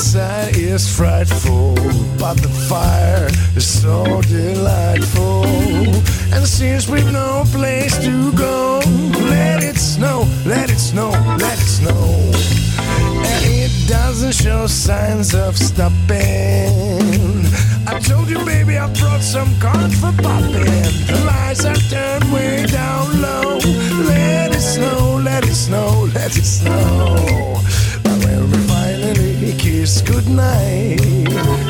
[0.00, 1.74] outside is frightful,
[2.18, 5.44] but the fire is so delightful.
[6.32, 8.80] And since we've no place to go,
[9.28, 12.32] let it snow, let it snow, let it snow.
[12.78, 17.44] And it doesn't show signs of stopping.
[17.86, 20.64] I told you, baby, I brought some corn for popping.
[21.10, 23.58] The lights are turned way down low.
[24.08, 27.60] Let it snow, let it snow, let it snow.
[28.02, 28.20] But
[29.52, 31.00] kiss goodnight,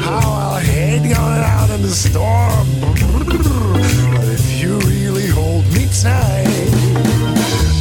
[0.03, 2.67] how I'll hate going out in the storm.
[4.15, 6.71] But if you really hold me tight,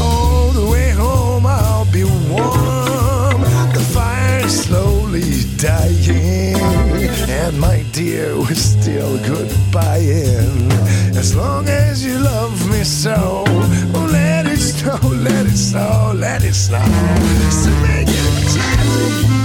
[0.01, 3.41] all the way home I'll be warm.
[3.73, 6.55] The fire slowly dying,
[7.29, 10.71] and my dear, we're still goodbying.
[11.17, 16.43] As long as you love me so, oh, let it snow, let it snow, let
[16.43, 16.85] it snow.
[17.49, 19.38] So make it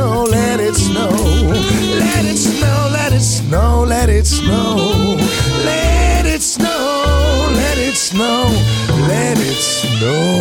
[0.00, 1.10] snow, let it snow.
[1.98, 5.16] Let it snow, let it snow, let it snow.
[5.64, 8.50] Let it snow, let it snow,
[9.08, 10.40] let it snow.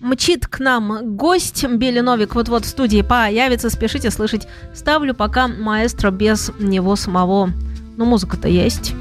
[0.00, 4.48] Мчит к нам гость Билли Новик вот-вот в студии появится, спешите слышать.
[4.74, 7.52] Ставлю пока маэстро без него самого.
[7.98, 8.94] Ну, музыка-то есть.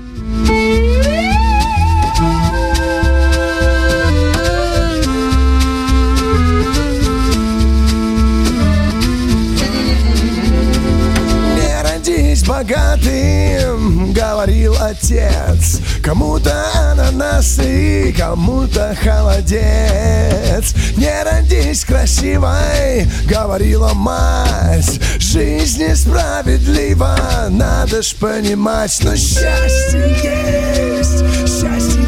[12.58, 15.80] Богатым, говорил отец.
[16.04, 20.74] Кому-то ананасы, кому-то холодец.
[20.96, 25.00] Не родись красивой, говорила мать.
[25.20, 27.18] Жизнь несправедлива,
[27.50, 32.02] надо ж понимать Но счастье есть, счастье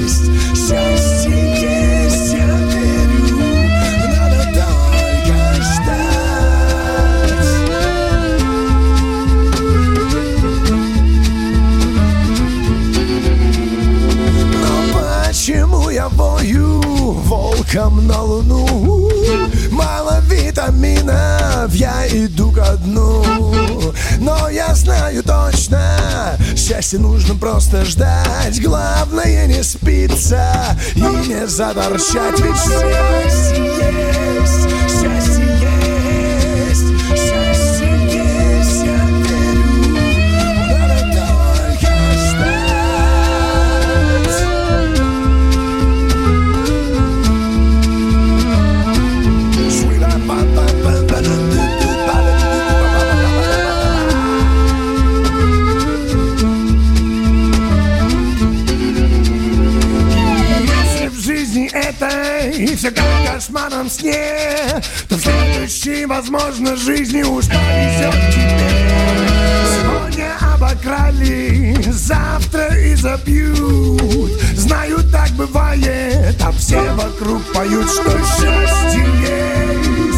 [0.00, 1.15] есть, счастье
[15.46, 18.66] почему я вою волком на луну?
[19.70, 23.24] Мало витаминов, я иду ко дну.
[24.18, 28.60] Но я знаю точно, счастье нужно просто ждать.
[28.60, 32.40] Главное не спиться и не заторчать.
[32.40, 33.64] Ведь счастье
[34.40, 34.85] есть,
[62.56, 68.70] этой все как в кошмарном сне, то в следующей, возможно, жизни уж повезет тебе.
[69.80, 74.32] Сегодня обокрали, завтра и забьют.
[74.56, 80.15] Знаю, так бывает, а все вокруг поют, что счастье есть,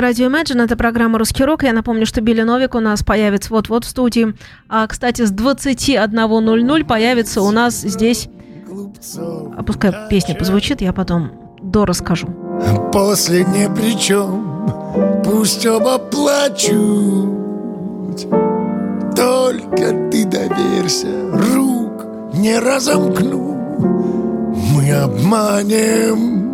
[0.00, 1.62] Радио Imagine, это программа «Русский рок».
[1.62, 4.34] Я напомню, что Билли Новик у нас появится вот-вот в студии.
[4.68, 8.28] А, кстати, с 21.00 появится у нас здесь...
[9.56, 11.30] А пускай песня позвучит, я потом
[11.62, 12.28] дорасскажу.
[12.92, 17.36] После ни при чем, пусть оба плачут.
[19.16, 23.54] Только ты доверься, рук не разомкну.
[24.74, 26.45] Мы обманем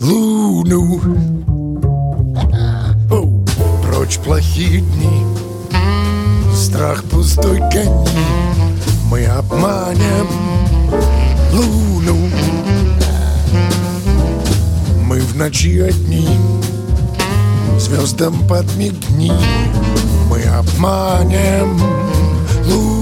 [0.00, 1.00] луну.
[3.10, 3.44] Оу,
[3.82, 5.24] Прочь плохие дни,
[6.54, 8.08] страх пустой гони.
[9.10, 10.26] Мы обманем
[11.52, 12.30] луну.
[15.04, 16.28] Мы в ночи одни,
[17.78, 19.32] звездам подмигни,
[20.28, 21.80] мы обманем
[22.66, 22.97] луну.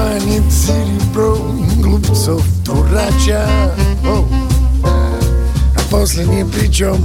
[0.00, 1.36] О, манит серебро
[1.76, 3.46] глупцов дурача.
[4.04, 6.96] А после ни при чем,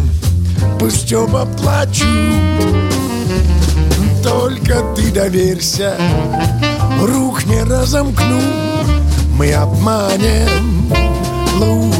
[0.80, 2.08] пусть оба плачут.
[4.24, 5.96] Только ты доверься,
[7.02, 8.42] рук не разомкну,
[9.38, 10.94] мы обманем
[11.60, 11.95] луну.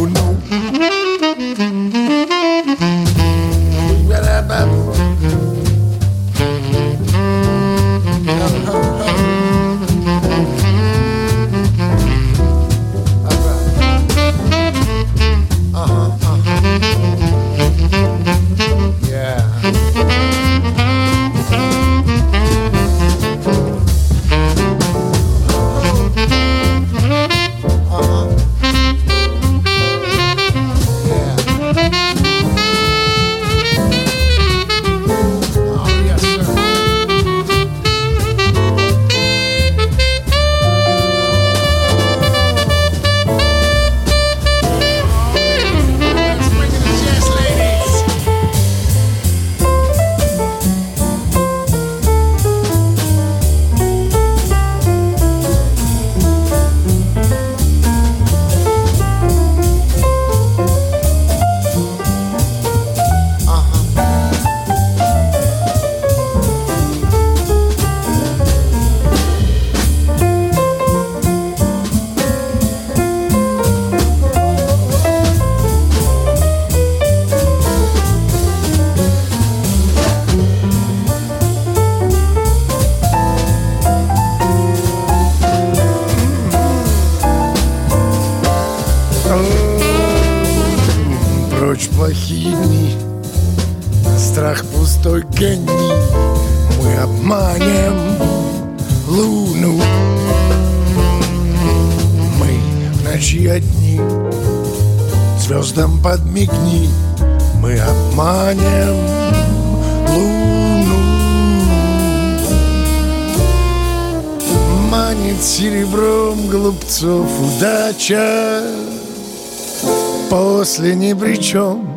[121.56, 121.88] Чем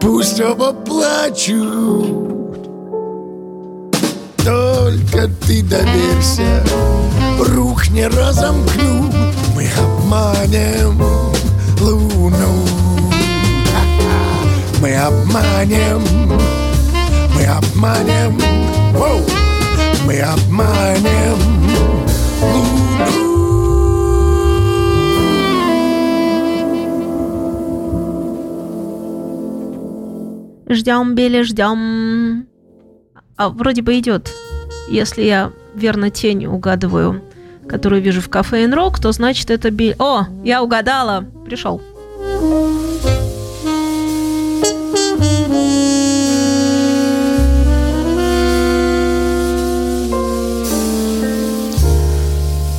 [0.00, 2.28] Пусть оба плачут.
[4.44, 6.62] Только ты доверься
[7.40, 9.10] Рук не разомкну
[9.56, 11.02] Мы обманем
[11.80, 12.68] луну.
[14.80, 16.02] Мы обманем
[17.34, 18.38] Мы обманем!
[20.06, 21.53] Мы обманем
[30.68, 32.46] Ждем, Билли, ждем.
[33.36, 34.30] А вроде бы идет.
[34.88, 37.22] Если я верно тень угадываю,
[37.68, 39.96] которую вижу в кафе Рок, то значит это Билли.
[39.98, 41.24] О, я угадала.
[41.44, 41.82] Пришел.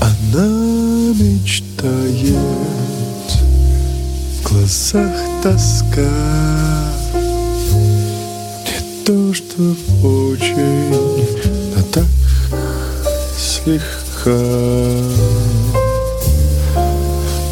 [0.02, 0.48] Она
[1.14, 2.36] мечтает,
[4.42, 5.14] в глазах
[5.44, 7.05] тоска
[9.06, 9.62] то, что
[10.04, 11.28] очень,
[11.78, 12.06] а так
[13.38, 14.32] слегка.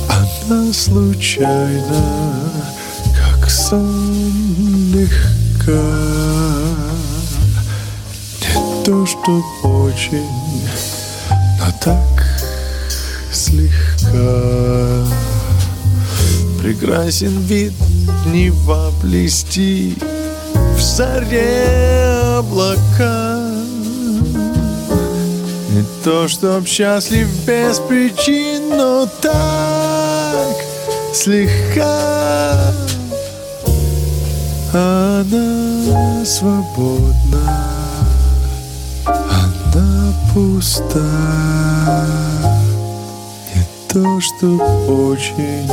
[0.09, 2.49] Она случайно,
[3.15, 5.71] как сон легка.
[8.41, 10.43] Не то, что очень
[11.59, 12.25] но так
[13.31, 15.05] слегка.
[16.59, 17.73] Прекрасен вид
[18.25, 20.12] Нева блести В
[20.83, 23.39] заре облака.
[25.69, 30.55] Не то, чтоб счастлив без причин Но так
[31.13, 32.73] слегка
[34.73, 37.73] Она свободна
[39.05, 40.99] она пуста.
[43.53, 44.47] Не то, что
[44.87, 45.67] очень,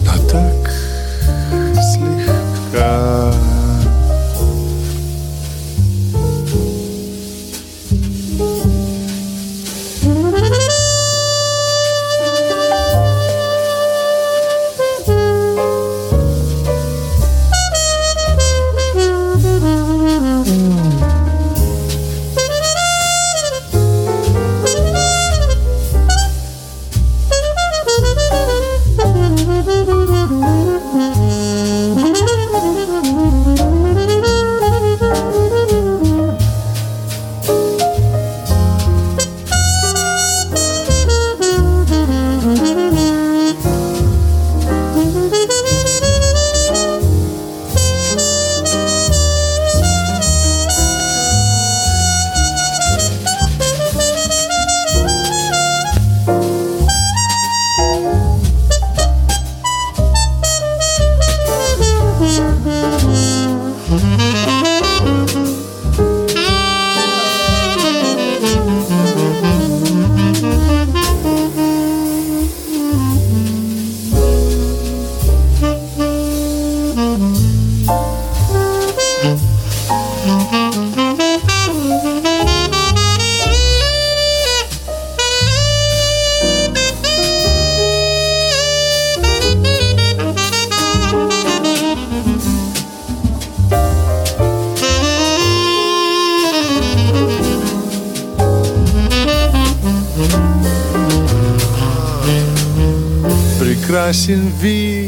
[0.00, 0.70] но так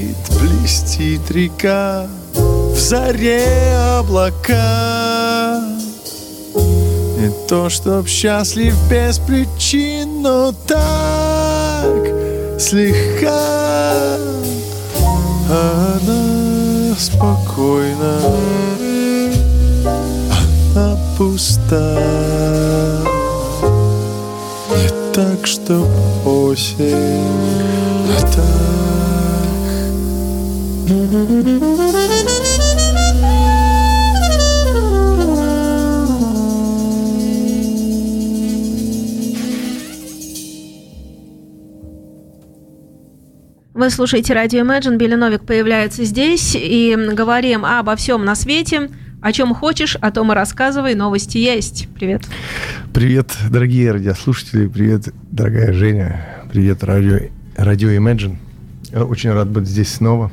[0.06, 5.62] вид, блестит река В заре облака.
[7.18, 12.06] Не то, чтоб счастлив без причин Но так
[12.58, 14.16] слегка.
[15.48, 18.20] Она спокойна
[20.75, 21.98] Она пуста.
[24.76, 25.86] Не так, чтоб
[26.26, 27.22] осень
[28.18, 28.95] А так
[30.87, 30.95] Вы
[43.90, 44.97] слушаете радио Imagine.
[44.97, 46.55] Билли Новик появляется здесь.
[46.55, 48.88] И говорим обо всем на свете.
[49.21, 50.95] О чем хочешь, о том и рассказывай.
[50.95, 51.88] Новости есть.
[51.97, 52.23] Привет.
[52.95, 54.69] Привет, дорогие радиослушатели.
[54.69, 56.45] Привет, дорогая Женя.
[56.49, 57.19] Привет, радио,
[57.57, 58.37] радио Imagine.
[58.95, 60.31] Очень рад быть здесь снова.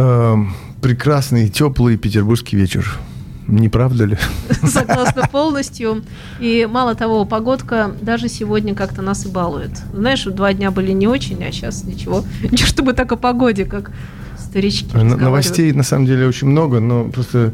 [0.00, 2.98] Эм, прекрасный, теплый петербургский вечер.
[3.46, 4.16] Не правда ли?
[4.64, 6.02] Согласна полностью.
[6.38, 9.72] И мало того, погодка даже сегодня как-то нас и балует.
[9.92, 12.24] Знаешь, два дня были не очень, а сейчас ничего.
[12.50, 13.90] Не чтобы так о погоде, как
[14.38, 17.52] старички Новостей на самом деле очень много, но просто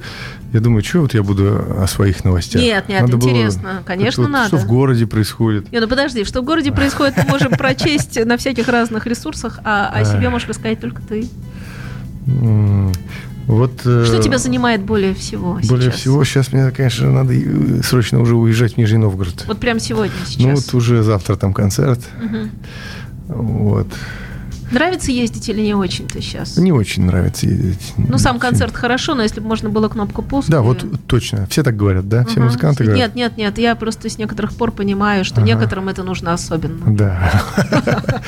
[0.52, 2.62] я думаю, что вот я буду о своих новостях.
[2.62, 4.48] Нет, нет, надо интересно, было, конечно, вот, надо.
[4.48, 5.72] Что в городе происходит?
[5.72, 9.88] Нет, ну подожди, что в городе происходит, мы можем прочесть на всяких разных ресурсах, а
[9.88, 11.28] о себе можешь рассказать только ты.
[12.26, 16.00] Вот, Что тебя занимает более всего Более сейчас?
[16.00, 17.32] всего сейчас мне, конечно, надо
[17.84, 19.44] срочно уже уезжать в Нижний Новгород.
[19.46, 20.42] Вот прямо сегодня, сейчас?
[20.42, 22.00] Ну вот уже завтра там концерт.
[22.20, 23.42] Угу.
[23.42, 23.86] Вот.
[24.70, 26.56] Нравится ездить или не очень-то сейчас?
[26.56, 27.94] Не очень нравится ездить.
[27.96, 30.48] Ну, сам концерт хорошо, но если бы можно было кнопку пуск.
[30.48, 31.46] Да, вот точно.
[31.48, 32.24] Все так говорят, да?
[32.24, 33.14] Все музыканты говорят.
[33.14, 33.58] Нет, нет, нет.
[33.58, 36.94] Я просто с некоторых пор понимаю, что некоторым это нужно особенно.
[36.94, 37.42] Да.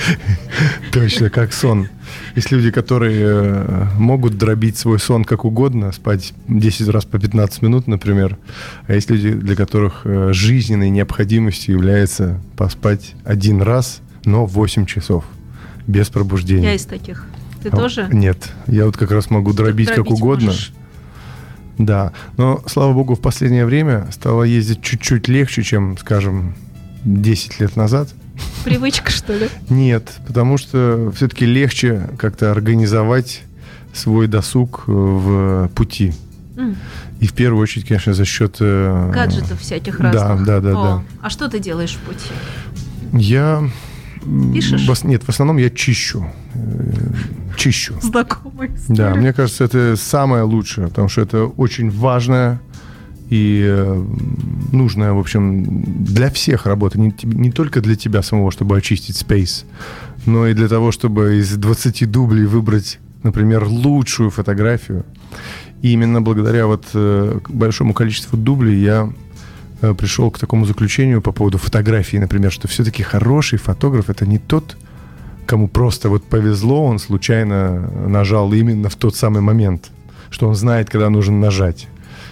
[0.93, 1.89] Точно, как сон.
[2.35, 7.63] Есть люди, которые э, могут дробить свой сон как угодно, спать 10 раз по 15
[7.63, 8.39] минут, например.
[8.87, 15.25] А есть люди, для которых э, жизненной необходимостью является поспать один раз, но 8 часов
[15.89, 16.69] без пробуждения.
[16.69, 17.27] Я из таких.
[17.63, 18.09] Ты а, тоже?
[18.13, 20.47] Нет, я вот как раз могу дробить, дробить как угодно.
[20.47, 20.73] Можешь.
[21.79, 26.55] Да, но, слава богу, в последнее время стало ездить чуть-чуть легче, чем, скажем,
[27.05, 28.09] 10 лет назад.
[28.65, 29.49] Привычка, что ли?
[29.69, 33.43] Нет, потому что все-таки легче как-то организовать
[33.93, 36.13] свой досуг э, в пути.
[36.57, 36.77] Mm.
[37.21, 38.57] И в первую очередь, конечно, за счет...
[38.61, 40.45] Э, Гаджетов всяких разных.
[40.45, 41.05] Да, да, да, О, да.
[41.23, 42.31] А что ты делаешь в пути?
[43.13, 43.69] Я
[44.53, 44.89] Пишешь?
[44.89, 46.27] В, нет, в основном я чищу.
[46.55, 47.13] Э,
[47.57, 47.95] чищу.
[48.03, 48.71] Знакомый.
[48.89, 52.61] Да, мне кажется, это самое лучшее, потому что это очень важная
[53.31, 54.05] и э,
[54.73, 56.99] нужная, в общем, для всех работа.
[56.99, 59.65] Не, не только для тебя самого, чтобы очистить space,
[60.27, 65.05] но и для того, чтобы из 20 дублей выбрать, например, лучшую фотографию.
[65.83, 69.13] И именно благодаря вот э, большому количеству дублей я
[69.81, 74.77] пришел к такому заключению по поводу фотографии, например, что все-таки хороший фотограф это не тот,
[75.47, 79.91] кому просто вот повезло, он случайно нажал именно в тот самый момент,
[80.31, 81.89] что он знает, когда нужно нажать.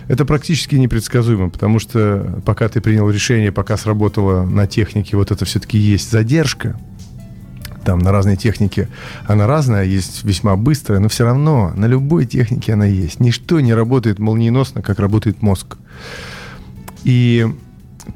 [0.09, 5.45] Это практически непредсказуемо, потому что пока ты принял решение, пока сработала на технике, вот это
[5.45, 6.79] все-таки есть задержка,
[7.87, 8.89] там на разной технике
[9.27, 13.21] она разная, есть весьма быстрая, но все равно на любой технике она есть.
[13.21, 15.77] Ничто не работает молниеносно, как работает мозг.
[17.07, 17.47] И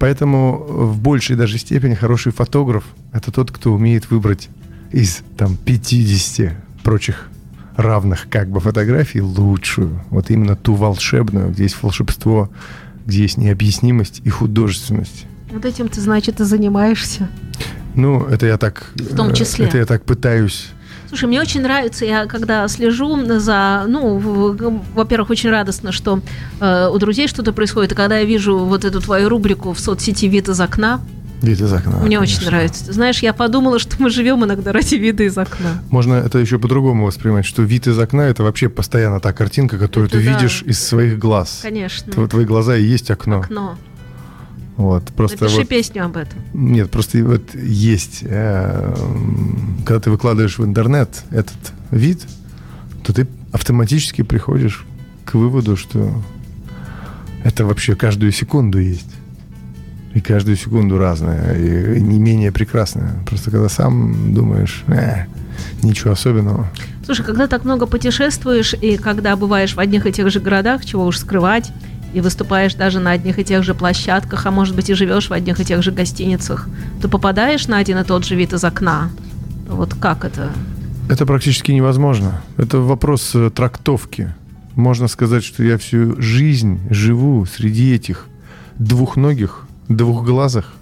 [0.00, 4.48] поэтому в большей даже степени хороший фотограф– это тот, кто умеет выбрать
[4.90, 7.28] из там 50 прочих
[7.76, 10.02] равных как бы фотографий лучшую.
[10.10, 12.50] Вот именно ту волшебную, где есть волшебство,
[13.06, 15.26] где есть необъяснимость и художественность.
[15.52, 17.28] Вот этим ты, значит, и занимаешься.
[17.94, 18.90] Ну, это я так...
[18.96, 19.66] В том числе.
[19.66, 20.70] Это я так пытаюсь
[21.10, 24.16] Слушай, мне очень нравится, я когда слежу за, ну,
[24.94, 26.20] во-первых, очень радостно, что
[26.60, 30.26] э, у друзей что-то происходит, и когда я вижу вот эту твою рубрику в соцсети
[30.26, 31.00] «Вид из окна»,
[31.42, 31.96] Вид из окна.
[31.96, 32.36] Мне конечно.
[32.36, 32.92] очень нравится.
[32.92, 35.82] знаешь, я подумала, что мы живем иногда ради вида из окна.
[35.90, 40.08] Можно это еще по-другому воспринимать, что вид из окна это вообще постоянно та картинка, которую
[40.08, 40.32] это ты да.
[40.32, 41.60] видишь из своих глаз.
[41.62, 42.28] Конечно.
[42.28, 43.40] Твои глаза и есть окно.
[43.40, 43.78] Окно.
[44.76, 46.38] Вот, просто Напиши вот, песню об этом.
[46.54, 48.94] Нет, просто вот есть, э,
[49.84, 51.58] когда ты выкладываешь в интернет этот
[51.90, 52.22] вид,
[53.04, 54.86] то ты автоматически приходишь
[55.24, 56.12] к выводу, что
[57.44, 59.10] это вообще каждую секунду есть.
[60.14, 63.22] И каждую секунду разное, и не менее прекрасное.
[63.26, 65.26] Просто когда сам думаешь, э,
[65.82, 66.68] ничего особенного.
[67.04, 71.06] Слушай, когда так много путешествуешь, и когда бываешь в одних и тех же городах, чего
[71.06, 71.72] уж скрывать,
[72.12, 75.32] и выступаешь даже на одних и тех же площадках, а может быть и живешь в
[75.32, 76.68] одних и тех же гостиницах,
[77.00, 79.10] ты попадаешь на один и тот же вид из окна.
[79.68, 80.50] Вот как это?
[81.08, 82.42] Это практически невозможно.
[82.56, 84.32] Это вопрос э, трактовки.
[84.74, 88.26] Можно сказать, что я всю жизнь живу среди этих
[88.78, 90.72] двухногих, двухглазых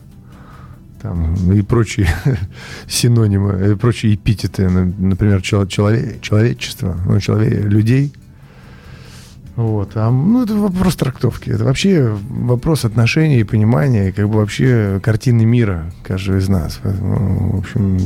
[1.00, 2.08] там, и прочие
[2.88, 8.12] синонимы, и прочие эпитеты, например, человек, человечество, ну, человек, людей–
[9.58, 9.90] вот.
[9.96, 11.50] А, ну, это вопрос трактовки.
[11.50, 16.78] Это вообще вопрос отношений и понимания, и как бы вообще картины мира каждого из нас.
[16.84, 17.98] Ну, в общем,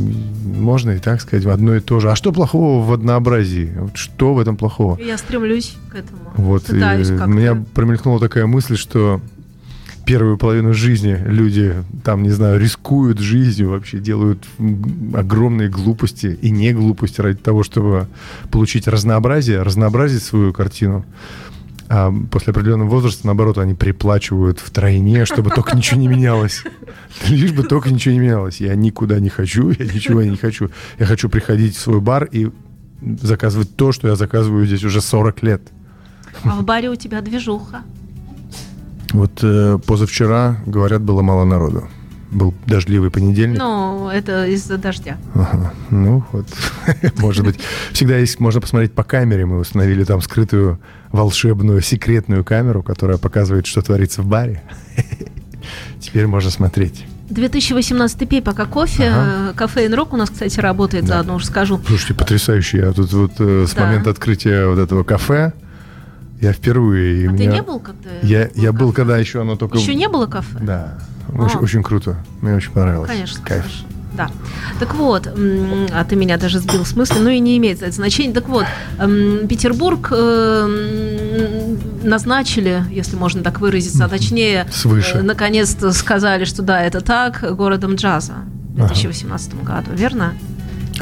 [0.59, 2.11] можно и так сказать, в одно и то же.
[2.11, 3.71] А что плохого в однообразии?
[3.93, 4.99] Что в этом плохого?
[4.99, 6.21] Я стремлюсь к этому.
[6.37, 6.71] Вот.
[6.71, 9.21] у меня промелькнула такая мысль, что
[10.05, 14.45] первую половину жизни люди там, не знаю, рискуют жизнью, вообще делают
[15.15, 18.09] огромные глупости и не глупости ради того, чтобы
[18.51, 21.05] получить разнообразие, разнообразить свою картину.
[21.89, 26.65] А после определенного возраста, наоборот, они приплачивают в тройне, чтобы только ничего не менялось.
[27.29, 28.61] Лишь бы только ничего не менялось.
[28.61, 30.71] Я никуда не хочу, я ничего не хочу.
[30.99, 32.51] Я хочу приходить в свой бар и
[33.21, 35.63] заказывать то, что я заказываю здесь уже 40 лет.
[36.45, 37.83] А в баре у тебя движуха.
[39.13, 41.89] Вот э, позавчера, говорят, было мало народу.
[42.31, 43.59] Был дождливый понедельник.
[43.59, 45.19] Ну, это из-за дождя.
[45.35, 45.75] Ага.
[45.91, 46.47] Ну, вот,
[47.19, 47.61] может быть.
[47.93, 49.45] Всегда есть, можно посмотреть по камере.
[49.45, 54.63] Мы установили там скрытую волшебную секретную камеру, которая показывает, что творится в баре.
[56.01, 57.05] Теперь можно смотреть.
[57.29, 59.09] 2018 пей пока кофе.
[59.09, 59.53] Ага.
[59.55, 61.15] Кафе Рок у нас, кстати, работает, да.
[61.15, 61.81] заодно уже скажу.
[61.87, 62.79] Слушайте, потрясающе.
[62.79, 63.87] Я тут вот э, с да.
[63.87, 65.53] момента открытия вот этого кафе
[66.43, 67.29] я впервые.
[67.29, 67.51] А меня...
[67.51, 68.11] ты не был, когда?
[68.23, 69.79] Я, был я был, когда еще оно только.
[69.79, 70.59] Еще не было кафе?
[70.61, 70.99] Да.
[71.29, 71.63] Очень, а.
[71.63, 72.17] очень круто.
[72.41, 73.09] Мне очень понравилось.
[73.09, 73.45] Конечно.
[73.45, 73.65] Кайф.
[74.13, 74.29] Да.
[74.79, 78.35] Так вот, а ты меня даже сбил с мысли, ну и не имеет это значения.
[78.35, 78.67] Так вот,
[79.49, 85.19] Петербург э, назначили, если можно так выразиться, а точнее, Свыше.
[85.19, 88.35] Э, наконец-то сказали, что да, это так, городом джаза
[88.75, 89.77] в 2018 ага.
[89.77, 90.35] году, верно?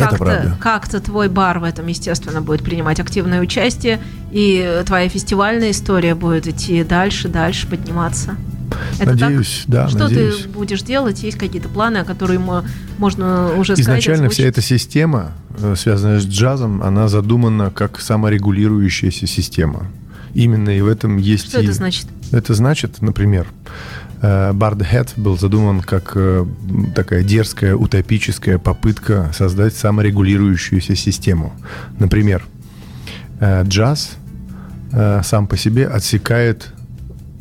[0.08, 6.14] Как-то, как-то твой бар в этом, естественно, будет принимать активное участие, и твоя фестивальная история
[6.14, 8.36] будет идти дальше, дальше подниматься.
[8.98, 9.68] Это надеюсь, так?
[9.68, 9.88] да.
[9.88, 10.42] Что надеюсь.
[10.42, 11.22] ты будешь делать?
[11.22, 12.38] Есть какие-то планы, которые
[12.98, 14.00] можно уже сказать?
[14.00, 19.86] Изначально вся эта система, э, связанная с джазом, она задумана как саморегулирующаяся система.
[20.34, 21.48] Именно и в этом есть...
[21.48, 21.64] Что и...
[21.64, 22.06] это значит?
[22.30, 23.48] Это значит, например,
[24.20, 26.46] Бард э, Хэт был задуман как э,
[26.94, 31.52] такая дерзкая, утопическая попытка создать саморегулирующуюся систему.
[31.98, 32.44] Например,
[33.40, 34.12] джаз
[35.22, 36.72] сам по себе отсекает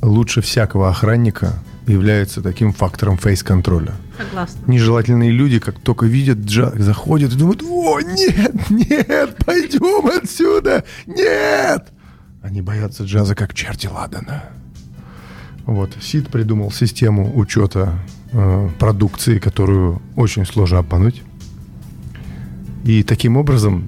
[0.01, 1.53] лучше всякого охранника
[1.87, 3.93] является таким фактором фейс-контроля.
[4.17, 4.59] Согласна.
[4.67, 11.87] Нежелательные люди, как только видят джаз, заходят и думают, о, нет, нет, пойдем отсюда, нет!
[12.41, 14.43] Они боятся джаза, как черти ладана.
[15.69, 17.93] Вот, Сид придумал систему учета
[18.31, 21.21] э, продукции, которую очень сложно обмануть.
[22.85, 23.87] И таким образом,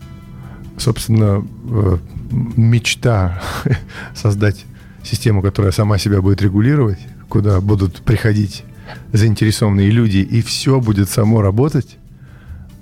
[0.77, 1.97] собственно, э,
[2.29, 3.41] мечта
[4.13, 4.63] создать
[5.01, 8.63] систему, которая сама себя будет регулировать, куда будут приходить
[9.11, 11.97] заинтересованные люди, и все будет само работать,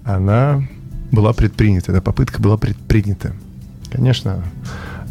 [0.04, 0.62] она
[1.14, 3.34] была предпринята, эта попытка была предпринята.
[3.90, 4.44] Конечно,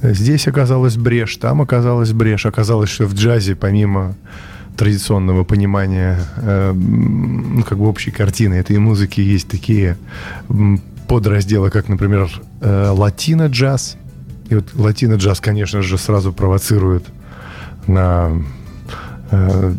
[0.02, 4.14] здесь оказалась брешь, там оказалась брешь, оказалось, что в джазе помимо
[4.76, 9.96] традиционного понимания э, ну, как бы общей картины этой музыки есть такие
[11.08, 12.30] подразделы, как, например,
[12.61, 13.96] э, латино-джаз–
[14.48, 17.04] и вот латино-джаз, конечно же, сразу провоцирует
[17.87, 18.42] на
[19.30, 19.72] э,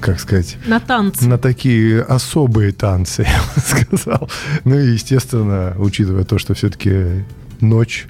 [0.00, 0.56] как сказать...
[0.66, 1.26] На танцы.
[1.26, 4.30] На такие особые танцы, я бы сказал.
[4.64, 7.24] Ну и, естественно, учитывая то, что все-таки
[7.60, 8.06] ночь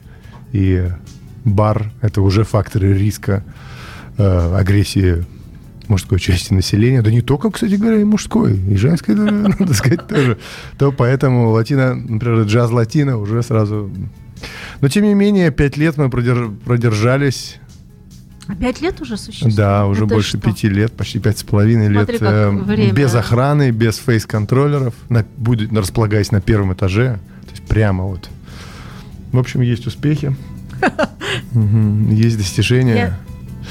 [0.52, 0.88] и
[1.44, 3.44] бар— это уже факторы риска
[4.16, 5.24] э, агрессии
[5.88, 10.38] мужской части населения, да не только, кстати говоря, и мужской, и женской, надо сказать, тоже,
[10.78, 13.90] то поэтому латино, например, джаз латино уже сразу
[14.80, 17.56] но, тем не менее, пять лет мы продержались.
[18.46, 19.54] А пять лет уже существует?
[19.56, 20.40] Да, уже Это больше что?
[20.40, 22.08] пяти лет, почти пять с половиной лет.
[22.20, 27.18] Э, без охраны, без фейс-контроллеров, на, будет, располагаясь на первом этаже.
[27.44, 28.30] То есть прямо вот.
[29.32, 30.34] В общем, есть успехи.
[32.10, 33.18] Есть достижения.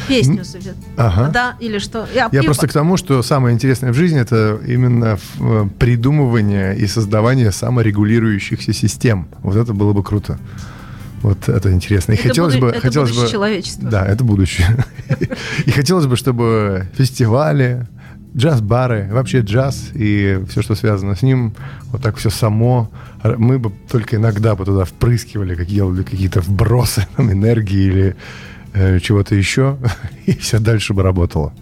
[0.08, 0.76] Песню совет.
[0.96, 1.32] Ага.
[1.34, 2.08] Да, или что?
[2.14, 6.86] Я, Я просто к тому, что самое интересное в жизни это именно э, придумывание и
[6.86, 9.28] создавание саморегулирующихся систем.
[9.42, 10.38] Вот это было бы круто.
[11.24, 12.12] Вот это интересно.
[12.12, 13.90] И это хотелось буду, бы, это хотелось бы, человечества.
[13.90, 14.86] Да, это будущее.
[15.66, 17.88] И хотелось бы, чтобы фестивали,
[18.38, 21.54] джаз-бары, вообще джаз и все, что связано с ним,
[21.92, 22.90] вот так все само.
[23.24, 28.16] Мы бы только иногда бы туда впрыскивали, делали какие-то вбросы там, энергии или
[28.74, 29.78] э, чего-то еще,
[30.26, 31.54] и все дальше бы работало.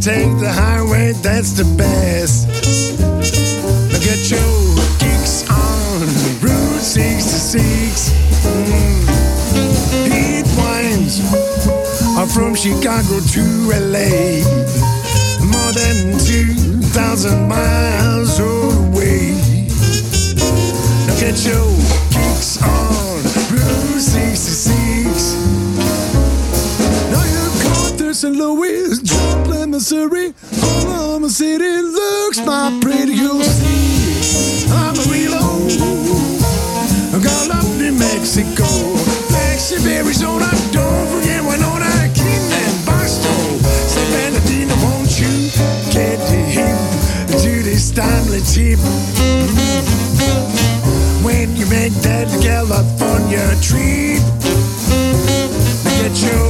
[0.00, 2.48] Take the highway, that's the best.
[3.92, 6.00] Now get your kicks on
[6.40, 8.10] Route 66.
[8.44, 9.04] Mm.
[10.10, 11.20] Heat wines
[12.16, 13.44] are from Chicago to
[13.92, 14.40] LA.
[15.44, 18.70] More than 2,000 miles away.
[28.20, 28.36] St.
[28.36, 33.14] Louis, Joplin, Missouri, Oklahoma City looks my pretty.
[33.14, 35.40] You'll see Amarillo,
[37.24, 38.66] got up New Mexico,
[39.32, 40.50] flagship Arizona.
[40.70, 45.48] Don't forget Winona, King and Boston, San Bernardino, won't you
[45.88, 46.76] get to him?
[47.40, 48.78] Judy Steinle cheap.
[51.24, 54.20] When you make that California trip,
[55.96, 56.49] get your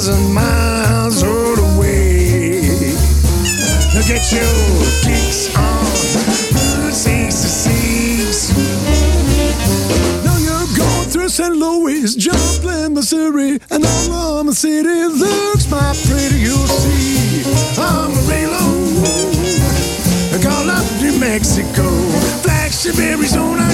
[0.00, 2.62] 2,000 miles all the way.
[3.92, 4.40] Now get your
[5.04, 5.84] kicks on
[6.80, 8.56] Route 66.
[10.24, 11.54] Now you're going through St.
[11.54, 17.44] Louis, Joplin, Missouri, and Oklahoma City looks my pretty, you'll see.
[17.76, 18.80] I'm a reload.
[20.42, 21.90] Call up New Mexico,
[22.40, 23.68] flagship Arizona.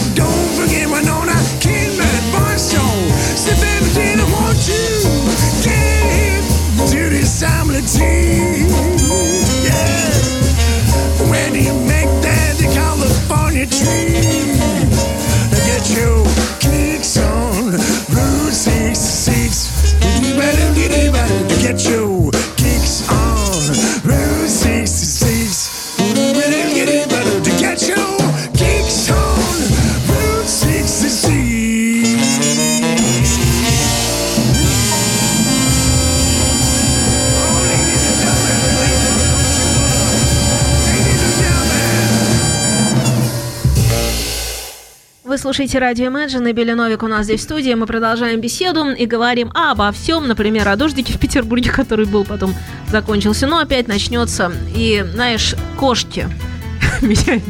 [45.46, 47.72] Слушаете радио Imagine, и Билли Новик у нас здесь в студии.
[47.72, 52.52] Мы продолжаем беседу и говорим обо всем, например, о дождике в Петербурге, который был, потом
[52.88, 54.50] закончился, но опять начнется.
[54.74, 56.28] И, знаешь, кошки.
[57.00, 57.40] Меня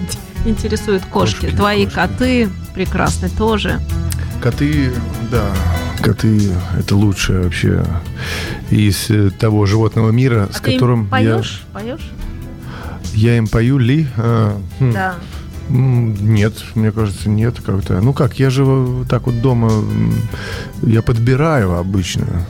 [0.44, 1.46] интересуют кошки.
[1.46, 1.94] Кошки, Твои кошки.
[1.96, 3.80] коты прекрасны тоже.
[4.42, 4.92] Коты,
[5.30, 5.46] да,
[6.02, 7.82] коты это лучшее вообще
[8.70, 11.62] из э, того животного мира, с А ты им которым я, поешь?
[11.72, 12.10] Поешь?
[13.14, 14.06] я им пою ли?
[14.18, 15.14] А, хм, Да.
[15.68, 18.00] Нет, мне кажется, нет как-то.
[18.00, 19.70] Ну как, я же так вот дома,
[20.82, 22.46] я подбираю обычно.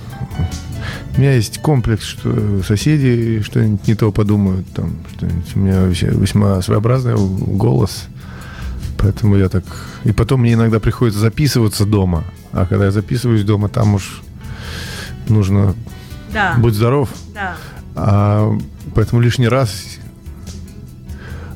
[1.17, 5.57] У меня есть комплекс, что соседи что-нибудь не то подумают, там, что-нибудь.
[5.57, 8.05] У меня весьма своеобразный голос.
[8.99, 9.65] Поэтому я так...
[10.05, 12.25] И потом мне иногда приходится записываться дома.
[12.53, 14.23] А когда я записываюсь дома, там уж
[15.29, 15.75] нужно
[16.33, 16.55] Да.
[16.59, 17.11] будь здоров.
[17.35, 17.57] Да.
[17.95, 18.53] А,
[18.95, 19.96] поэтому лишний раз...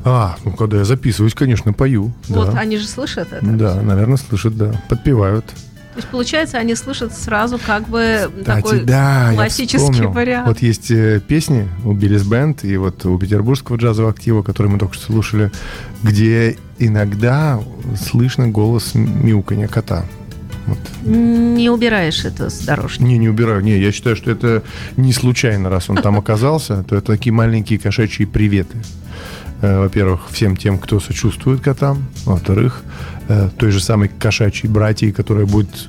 [0.04, 2.12] А, ну когда я записываюсь, конечно, пою.
[2.28, 2.58] Вот да.
[2.58, 3.44] они же слышат это.
[3.44, 4.72] Да, наверное, слышат, да.
[4.88, 5.44] Подпевают.
[5.92, 10.46] То есть, получается, они слышат сразу как бы Кстати, такой да, классический вариант.
[10.46, 14.78] Вот есть э, песни у Биллис Бенд и вот у петербургского джазового актива, которые мы
[14.78, 15.50] только что слушали,
[16.04, 17.60] где иногда
[18.00, 20.04] слышно голос мяуканья кота.
[20.66, 20.78] Вот.
[21.04, 23.02] Не убираешь это с дорожки.
[23.02, 23.60] Не, не убираю.
[23.60, 24.62] Не, я считаю, что это
[24.96, 28.78] не случайно, раз он там оказался, то это такие маленькие кошачьи приветы.
[29.62, 32.06] Э, Во-первых, всем тем, кто сочувствует котам.
[32.24, 32.82] Во-вторых,
[33.28, 35.88] э, той же самой кошачьей братьей, которая будет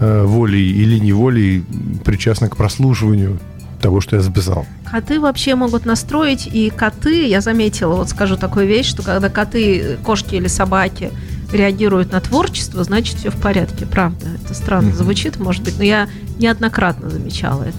[0.00, 1.64] э, волей или неволей
[2.04, 3.38] причастна к прослушиванию
[3.80, 4.66] того, что я записал.
[4.90, 9.98] Коты вообще могут настроить, и коты, я заметила, вот скажу такую вещь, что когда коты,
[10.02, 11.10] кошки или собаки
[11.52, 14.26] реагируют на творчество, значит, все в порядке, правда.
[14.42, 14.96] Это странно mm-hmm.
[14.96, 17.76] звучит, может быть, но я неоднократно замечала это.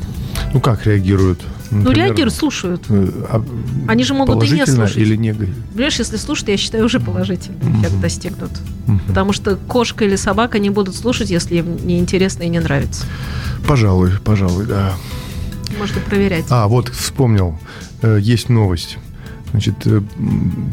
[0.54, 1.41] Ну, как реагируют?
[1.71, 2.84] Ну, Например, ну, реагируют, слушают.
[2.89, 3.43] Э, а
[3.88, 4.97] Они же могут и не слушать.
[4.97, 8.51] или не Понимаешь, если слушают, я считаю, уже положительный эффект достигнут.
[8.51, 8.99] Mm-hmm.
[9.08, 13.06] Потому что кошка или собака не будут слушать, если им неинтересно и не нравится.
[13.67, 14.93] Пожалуй, пожалуй, да.
[15.80, 16.45] Можно проверять.
[16.49, 17.58] А, вот вспомнил.
[18.01, 18.97] Э, есть новость.
[19.51, 20.01] Значит, э,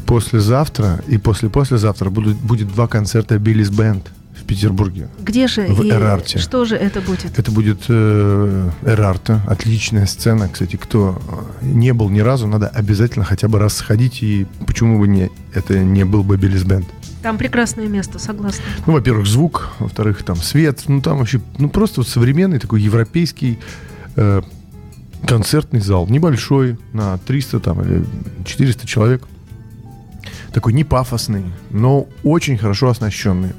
[0.07, 4.05] послезавтра и после-послезавтра будут, будет два концерта Биллис Бенд
[4.43, 5.09] в Петербурге.
[5.21, 5.67] Где же?
[5.67, 6.39] В Эрарте.
[6.39, 7.39] Что же это будет?
[7.39, 9.43] Это будет э, Эрарта.
[9.47, 10.49] Отличная сцена.
[10.49, 11.21] Кстати, кто
[11.63, 14.23] не был ни разу, надо обязательно хотя бы раз сходить.
[14.23, 16.87] И почему бы не, это не был бы Биллис Бенд.
[17.23, 18.65] Там прекрасное место, согласна.
[18.87, 20.83] Ну, во-первых, звук, во-вторых, там свет.
[20.89, 23.61] Ну, там вообще, ну, просто вот современный такой европейский
[24.17, 24.43] э,
[25.27, 26.09] концертный зал.
[26.09, 28.05] Небольшой, на 300 там или
[28.45, 29.23] 400 человек.
[30.53, 33.53] Такой не пафосный, но очень хорошо оснащенный.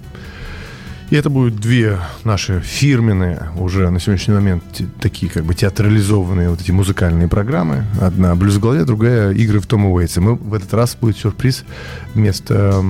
[1.10, 4.64] И это будут две наши фирменные уже на сегодняшний момент
[5.00, 7.86] такие как бы театрализованные вот эти музыкальные программы.
[8.02, 10.22] Одна «Блюз в голове», другая «Игры в Тома Уэйтса».
[10.22, 11.66] Мы в этот раз будет сюрприз
[12.14, 12.84] вместо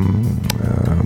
[0.60, 1.02] э,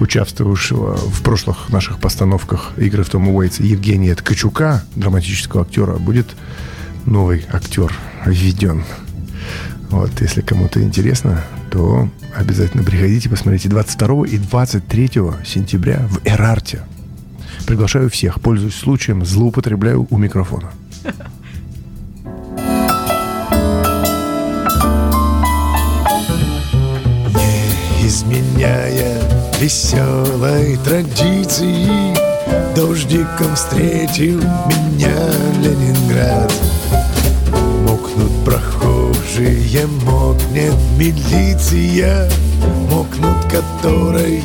[0.00, 6.28] участвовавшего в прошлых наших постановках «Игры в Тома Уэйтса» Евгения Ткачука, драматического актера, будет
[7.04, 7.92] новый актер
[8.24, 8.84] введен.
[9.90, 15.10] Вот, если кому-то интересно, то обязательно приходите, посмотрите 22 и 23
[15.44, 16.80] сентября в Эрарте.
[17.66, 20.70] Приглашаю всех, пользуюсь случаем, злоупотребляю у микрофона.
[27.34, 29.20] Не изменяя
[29.60, 32.14] веселой традиции,
[32.74, 35.16] Дождиком встретил меня
[35.62, 36.52] Ленинград.
[37.86, 38.44] Мокнут
[39.36, 42.28] прохожие, мокнет милиция,
[42.90, 44.40] Мокнут которые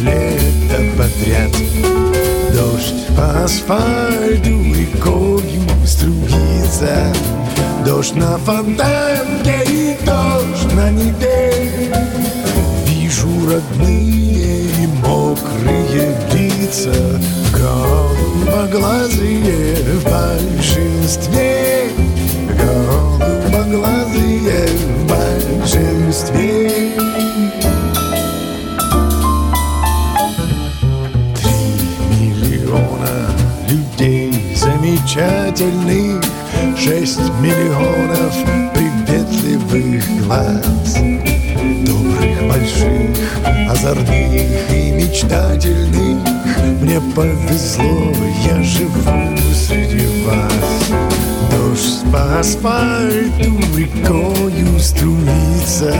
[0.00, 1.52] лето подряд.
[2.52, 7.12] Дождь по асфальту рекою струится,
[7.84, 11.92] Дождь на фонтанке и дождь на Неве.
[12.86, 17.20] Вижу родные и мокрые лица,
[17.52, 21.90] Голубоглазые в большинстве
[22.48, 23.31] голубоглазые
[23.64, 26.70] в большинстве.
[31.36, 31.54] Три
[32.20, 33.30] миллиона
[33.68, 36.24] людей замечательных,
[36.76, 38.34] шесть миллионов
[38.74, 40.96] приветливых глаз.
[41.86, 43.16] Добрых, больших,
[43.70, 46.18] озорных и мечтательных
[46.80, 48.12] Мне повезло,
[48.44, 55.92] я живу среди вас Дождь по асфальту рекою струится.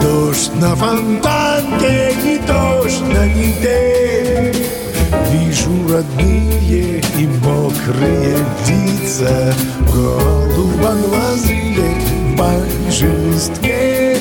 [0.00, 4.54] Дождь на фонтанке и дождь на Неве
[5.30, 8.36] Вижу родные и мокрые
[8.68, 9.54] лица.
[9.80, 9.92] В
[12.36, 14.18] большинстве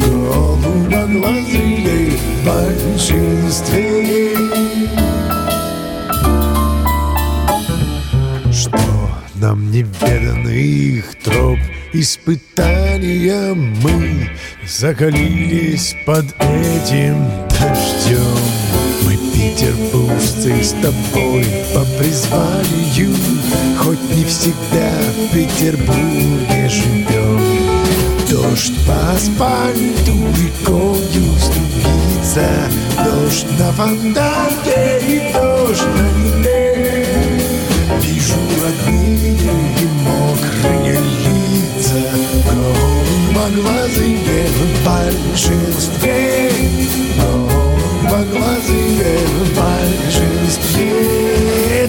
[0.00, 2.12] Голубоглазые в
[2.46, 4.15] большинстве
[9.40, 11.58] Нам неведанных троп.
[11.92, 14.30] Испытания Мы
[14.66, 18.38] закалились под этим дождем.
[19.04, 21.44] Мы петербуржцы с тобой
[21.74, 23.14] по призванию
[23.78, 27.40] Хоть не всегда в Петербурге живем.
[28.30, 30.98] Дождь по асфальту рекою
[31.38, 32.48] струится
[33.04, 36.55] Дождь на фонтане и дождь на Неве
[42.46, 42.54] лица
[43.34, 46.50] Голубоглазые в большинстве
[47.18, 50.94] Голубоглазые в большинстве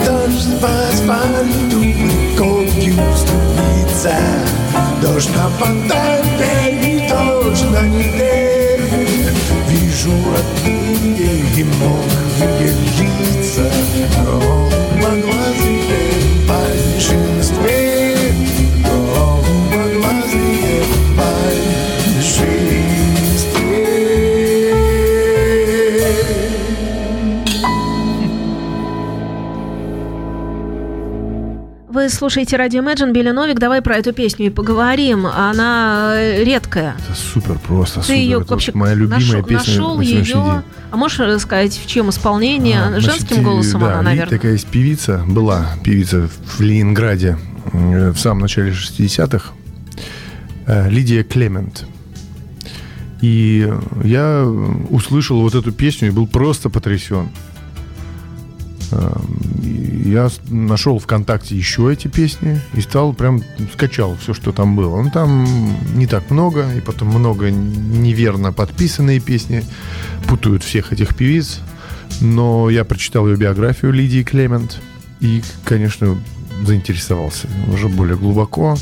[0.05, 4.17] Дождь по асфальту рекою струится
[5.01, 8.79] Дождь на фонтане и дождь на Неве
[9.67, 13.67] Вижу родные и мокрые лица
[14.25, 15.76] Голубоглазые в
[32.07, 33.59] Вы слушаете радио Imagine, Билли Новик.
[33.59, 35.25] Давай про эту песню и поговорим.
[35.25, 36.95] Она э, редкая.
[36.97, 37.99] Это супер просто.
[37.99, 38.15] Ты супер.
[38.15, 40.23] ее Это вообще моя любимая нашел, песня нашел на ее.
[40.23, 40.61] день.
[40.89, 42.79] А можешь рассказать, в чем исполнение?
[42.79, 44.37] А, Женским значит, голосом да, она, наверное.
[44.37, 47.37] Такая есть певица, была певица в Ленинграде
[47.73, 49.51] э, в самом начале 60-х.
[50.65, 51.83] э, Лидия Клемент.
[53.19, 53.69] И
[54.05, 54.45] я
[54.89, 57.27] услышал вот эту песню и был просто потрясен.
[58.91, 59.39] Эм,
[60.05, 63.41] я нашел ВКонтакте еще эти песни и стал прям
[63.73, 65.01] скачал все, что там было.
[65.01, 65.45] Ну, там
[65.95, 69.63] не так много, и потом много неверно подписанные песни,
[70.27, 71.59] путают всех этих певиц.
[72.21, 74.79] Но я прочитал ее биографию Лидии Клемент
[75.19, 76.17] и, конечно,
[76.63, 78.77] заинтересовался уже более глубоко.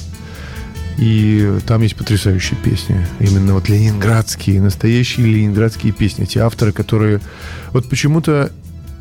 [0.97, 3.05] И там есть потрясающие песни.
[3.19, 6.25] Именно вот ленинградские, настоящие ленинградские песни.
[6.25, 7.19] Те авторы, которые...
[7.73, 8.51] Вот почему-то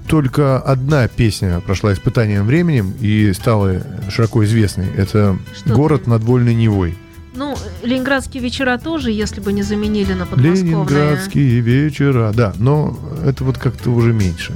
[0.07, 4.87] только одна песня прошла испытанием временем и стала широко известной.
[4.97, 6.11] Это Что «Город ты?
[6.11, 6.97] над Вольной Невой».
[7.37, 10.63] Ну, ленинградские вечера тоже, если бы не заменили на подмосковные.
[10.63, 14.53] Ленинградские вечера, да, но это вот как-то уже меньше.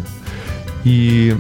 [0.85, 1.37] И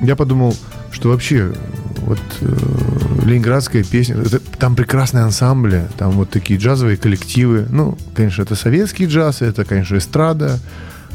[0.00, 0.56] я подумал,
[0.90, 1.52] что вообще
[1.98, 7.66] вот э, ленинградская песня, это, там прекрасные ансамбли, там вот такие джазовые коллективы.
[7.68, 10.58] Ну, конечно, это советский джаз, это, конечно, эстрада,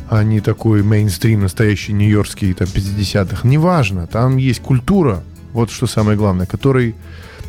[0.10, 3.48] а не такой мейнстрим, настоящий нью-йоркский, там, 50-х.
[3.48, 6.96] Неважно, там есть культура, вот что самое главное, который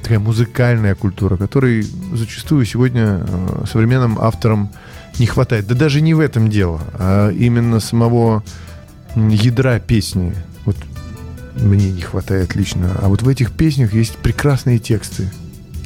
[0.03, 4.71] такая музыкальная культура, которой зачастую сегодня э, современным авторам
[5.19, 5.67] не хватает.
[5.67, 8.45] Да даже не в этом дело, а именно самого
[9.15, 10.35] ядра песни.
[10.65, 10.77] Вот
[11.57, 12.93] мне не хватает лично.
[13.03, 15.31] А вот в этих песнях есть прекрасные тексты.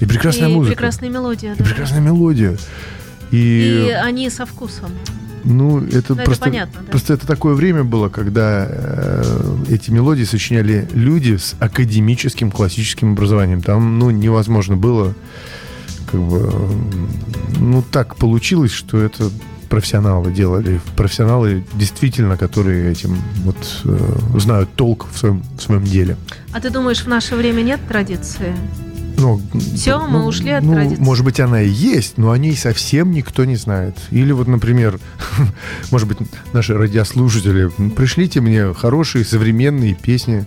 [0.00, 0.72] И прекрасная и музыка.
[0.72, 1.54] И прекрасная мелодия.
[1.54, 1.64] И да.
[1.64, 2.56] прекрасная мелодия.
[3.30, 3.86] И...
[3.88, 4.90] и они со вкусом.
[5.44, 6.90] Ну, это Но просто, это понятно, да?
[6.90, 13.62] просто это такое время было, когда э, эти мелодии сочиняли люди с академическим классическим образованием.
[13.62, 15.14] Там, ну, невозможно было,
[16.10, 16.52] как бы,
[17.58, 19.30] ну, так получилось, что это
[19.68, 26.16] профессионалы делали, профессионалы действительно, которые этим вот э, знают толк в своем, в своем деле.
[26.52, 28.54] А ты думаешь, в наше время нет традиции?
[29.22, 29.40] Ну,
[29.74, 31.00] Все, ну, мы ушли от ну, традиции.
[31.00, 33.96] Может быть, она и есть, но о ней совсем никто не знает.
[34.10, 34.98] Или вот, например,
[35.92, 36.18] может быть,
[36.52, 40.44] наши радиослушатели, пришлите мне хорошие современные песни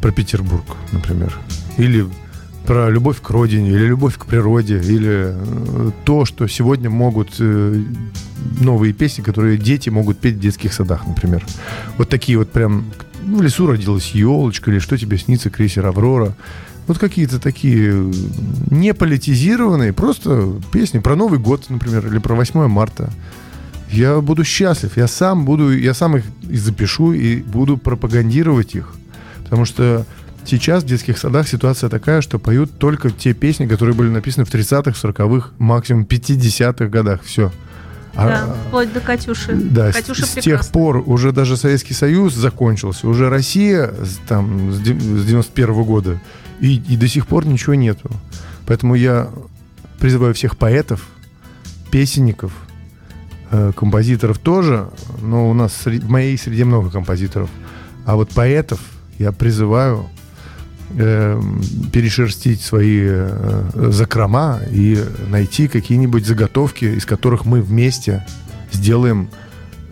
[0.00, 1.38] про Петербург, например.
[1.76, 2.06] Или
[2.66, 7.82] про любовь к родине, или любовь к природе, или э, то, что сегодня могут э,
[8.58, 11.44] новые песни, которые дети могут петь в детских садах, например.
[11.98, 12.86] Вот такие вот прям
[13.22, 16.34] ну, в лесу родилась елочка, или что тебе снится, крейсер Аврора.
[16.86, 18.12] Вот какие-то такие
[18.70, 23.10] не политизированные, просто песни про Новый год, например, или про 8 марта.
[23.90, 28.94] Я буду счастлив, я сам буду, я сам их и запишу и буду пропагандировать их.
[29.44, 30.04] Потому что
[30.44, 34.52] сейчас в детских садах ситуация такая, что поют только те песни, которые были написаны в
[34.52, 37.22] 30-х, 40-х, максимум 50-х годах.
[37.22, 37.52] Все.
[38.16, 39.54] А, да, вплоть до Катюши.
[39.54, 43.92] Да, Катюша с, с тех пор уже даже Советский Союз закончился, уже Россия
[44.28, 46.20] там с 91 -го года
[46.60, 48.10] и, и до сих пор ничего нету.
[48.66, 49.30] Поэтому я
[49.98, 51.06] призываю всех поэтов,
[51.90, 52.52] песенников,
[53.50, 54.88] э, композиторов тоже,
[55.20, 57.50] но у нас в моей среде много композиторов.
[58.04, 58.80] А вот поэтов
[59.18, 60.08] я призываю
[60.96, 61.40] э,
[61.92, 68.26] перешерстить свои э, закрома и найти какие-нибудь заготовки, из которых мы вместе
[68.72, 69.28] сделаем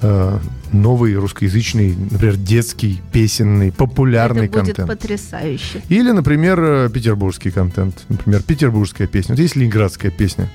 [0.01, 0.39] э,
[0.73, 4.89] новый русскоязычный, например, детский, песенный, популярный Это будет контент.
[4.89, 5.83] потрясающе.
[5.89, 8.05] Или, например, э, петербургский контент.
[8.09, 9.35] Например, петербургская песня.
[9.35, 10.49] Вот есть ленинградская песня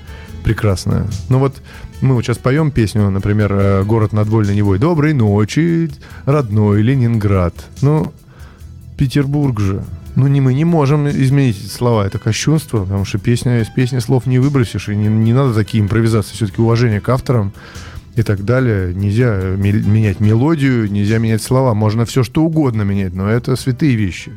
[0.44, 1.06] прекрасная.
[1.28, 1.56] Ну вот
[2.00, 4.78] мы вот сейчас поем песню, например, э, «Город над Вольной Невой».
[4.78, 5.90] «Доброй ночи,
[6.24, 7.54] родной Ленинград».
[7.82, 8.12] Ну,
[8.96, 9.84] Петербург же.
[10.16, 12.04] Ну, не мы не можем изменить слова.
[12.04, 15.80] Это кощунство, потому что песня, из песни слов не выбросишь, и не, не надо такие
[15.82, 16.34] импровизации.
[16.34, 17.52] Все-таки уважение к авторам
[18.18, 18.92] и так далее.
[18.94, 21.74] Нельзя менять мелодию, нельзя менять слова.
[21.74, 24.32] Можно все что угодно менять, но это святые вещи.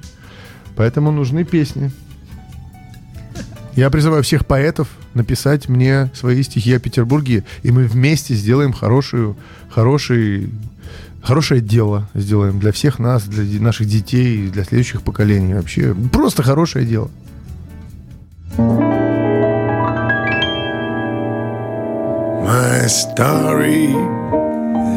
[0.76, 1.92] Поэтому нужны песни.
[3.76, 9.38] Я призываю всех поэтов написать мне свои стихи о Петербурге, и мы вместе сделаем хорошую,
[9.70, 10.50] хороший,
[11.24, 15.54] хорошее дело сделаем для всех нас, для наших детей, для следующих поколений.
[15.54, 17.10] Вообще просто хорошее дело.
[22.52, 23.86] My story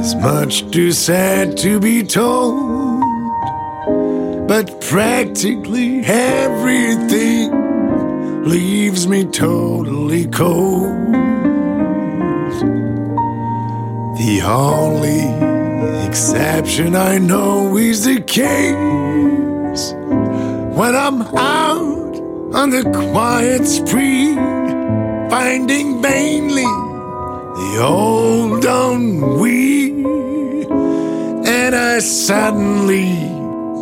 [0.00, 3.00] is much too sad to be told,
[4.48, 7.52] but practically everything
[8.42, 11.12] leaves me totally cold.
[14.18, 15.22] The only
[16.08, 19.92] exception I know is the case
[20.76, 22.16] when I'm out
[22.52, 22.82] on the
[23.12, 24.34] quiet spree,
[25.30, 26.83] finding vainly
[27.54, 28.64] the old
[29.38, 29.90] we,
[31.46, 33.14] and I suddenly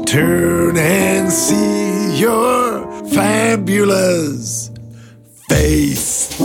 [0.04, 4.70] turn and see your fabulous
[5.48, 6.40] face.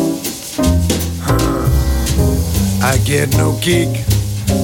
[2.82, 3.90] I get no kick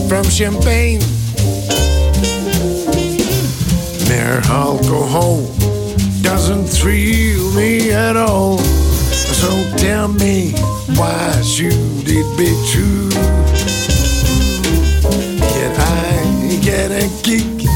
[0.07, 1.01] from champagne.
[4.07, 5.41] Mere alcohol
[6.21, 8.57] doesn't thrill me at all.
[8.59, 10.53] So tell me,
[10.97, 11.73] why should
[12.05, 13.09] it be true?
[15.39, 17.67] Can I get a kick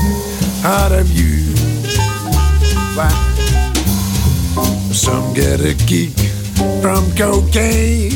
[0.64, 1.54] out of you?
[2.96, 3.10] Why?
[4.92, 6.14] Some get a kick
[6.82, 8.14] from cocaine.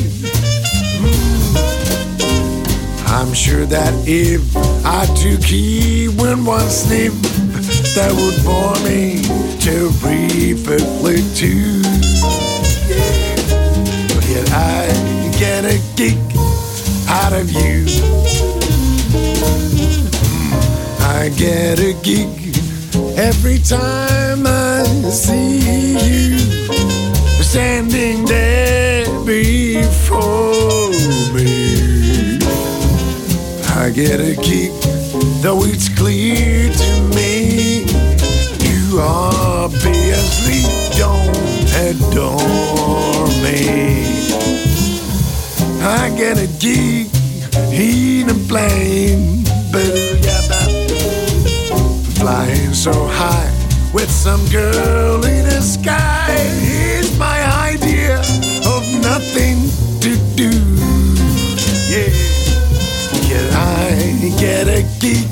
[3.06, 4.42] I'm sure that if
[4.84, 7.12] I took even one sniff,
[7.94, 9.22] that would bore me
[9.60, 11.82] to terrifically too.
[12.88, 13.32] Yeah.
[14.14, 14.81] But yet I
[15.42, 16.18] get a kick
[17.08, 17.84] out of you.
[19.10, 20.06] Mm.
[21.18, 22.30] I get a kick
[23.18, 25.58] every time I see
[25.98, 26.38] you
[27.42, 30.90] standing there before
[31.34, 32.38] me.
[33.82, 34.70] I get a kick,
[35.42, 37.82] though it's clear to me
[38.66, 40.62] you obviously
[40.96, 41.34] don't
[41.90, 44.11] adore me.
[45.84, 47.10] I get a kick
[47.72, 49.44] in a plane,
[52.14, 53.50] flying so high
[53.92, 56.26] with some girl in the sky.
[56.28, 58.20] It's my idea
[58.64, 59.58] of nothing
[60.00, 60.50] to do.
[61.90, 62.12] Yeah,
[63.26, 65.31] can I get a kick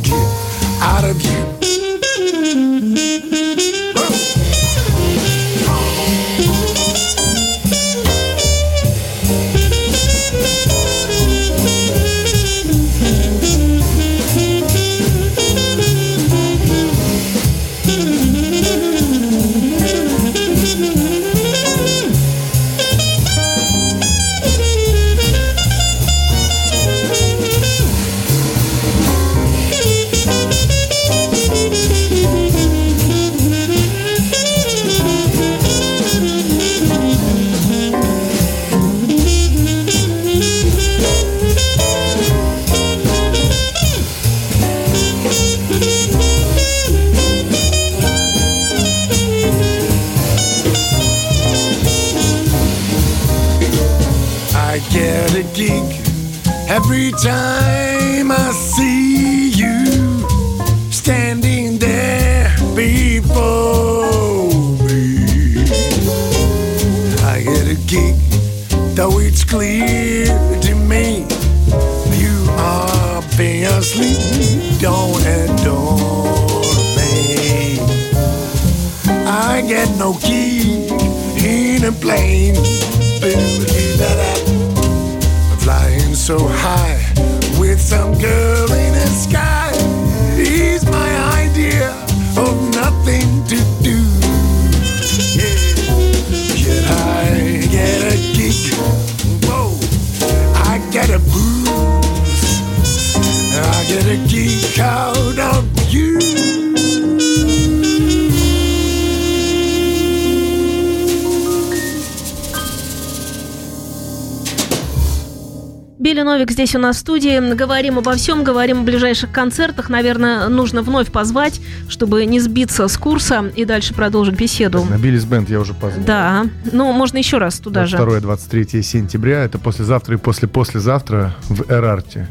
[116.70, 117.54] здесь у нас в студии.
[117.54, 119.88] Говорим обо всем, говорим о ближайших концертах.
[119.88, 124.84] Наверное, нужно вновь позвать, чтобы не сбиться с курса и дальше продолжить беседу.
[124.84, 126.04] На Биллис Бенд я уже позвал.
[126.04, 127.96] Да, ну, можно еще раз туда же.
[127.96, 132.28] 2-23 сентября, это послезавтра и после-послезавтра в Эрарте.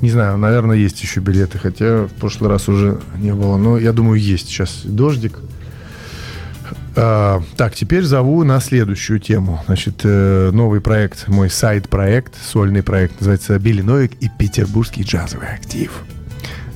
[0.00, 3.58] Не знаю, наверное, есть еще билеты, хотя в прошлый раз уже не было.
[3.58, 5.38] Но я думаю, есть сейчас дождик.
[6.96, 9.62] А, так, теперь зову на следующую тему.
[9.66, 15.92] Значит, э, новый проект, мой сайт-проект, сольный проект, называется «Билли Новик и Петербургский джазовый актив».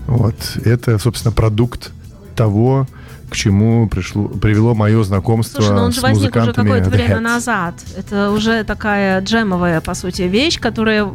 [0.07, 1.91] Вот, это, собственно, продукт
[2.37, 2.87] того,
[3.31, 7.75] к чему пришло, привело мое знакомство Слушай, ну он же возник уже какое-то время назад.
[7.97, 11.09] Это уже такая джемовая, по сути, вещь, которая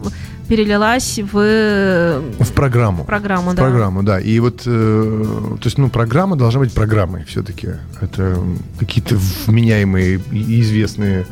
[0.50, 3.06] перелилась в В программу.
[3.06, 3.64] программу, В да.
[3.64, 4.20] программу, да.
[4.20, 5.26] И вот, э,
[5.62, 7.68] то есть, ну, программа должна быть программой все-таки.
[8.02, 8.38] Это
[8.80, 11.28] какие-то вменяемые, известные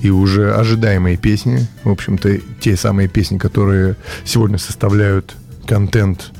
[0.00, 1.66] и уже ожидаемые песни.
[1.84, 5.34] В общем-то, те самые песни, которые сегодня составляют
[5.66, 6.30] контент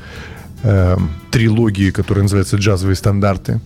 [0.62, 0.96] э,
[1.30, 3.60] трилогии, которая называется «Джазовые стандарты».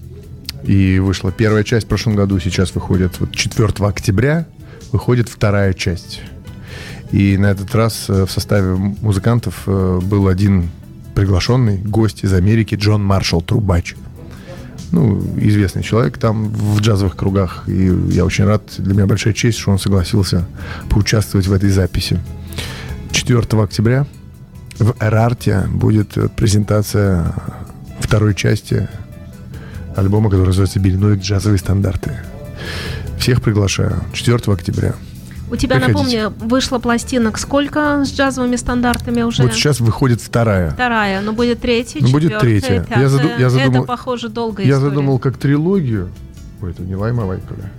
[0.65, 4.47] И вышла первая часть в прошлом году, сейчас выходит вот 4 октября,
[4.91, 6.21] выходит вторая часть.
[7.13, 10.71] И на этот раз э, в составе музыкантов э, был один
[11.15, 13.95] приглашенный гость из Америки Джон Маршалл Трубач.
[14.93, 17.65] Ну, известный человек там в джазовых кругах.
[17.67, 20.47] И я очень рад, для меня большая честь, что он согласился
[20.91, 22.21] поучаствовать в этой записи.
[23.13, 24.07] 4 октября
[24.79, 27.35] в Эрарте будет презентация
[27.99, 28.89] второй части
[29.97, 32.13] альбома, который называется «Бельной джазовые стандарты».
[33.19, 34.03] Всех приглашаю.
[34.13, 34.95] 4 октября.
[35.51, 36.23] У тебя, Приходите.
[36.23, 39.43] напомню, вышла пластинок сколько с джазовыми стандартами уже?
[39.45, 40.71] Вот сейчас выходит вторая.
[40.71, 42.81] Вторая, но будет третья, ну, будет третья.
[42.81, 43.01] Пятая.
[43.01, 44.91] Я, заду, я задумал, Это, похоже, долгая Я история.
[44.91, 46.11] задумал как трилогию.
[46.63, 47.71] Ой, это не Лайма Вайколя.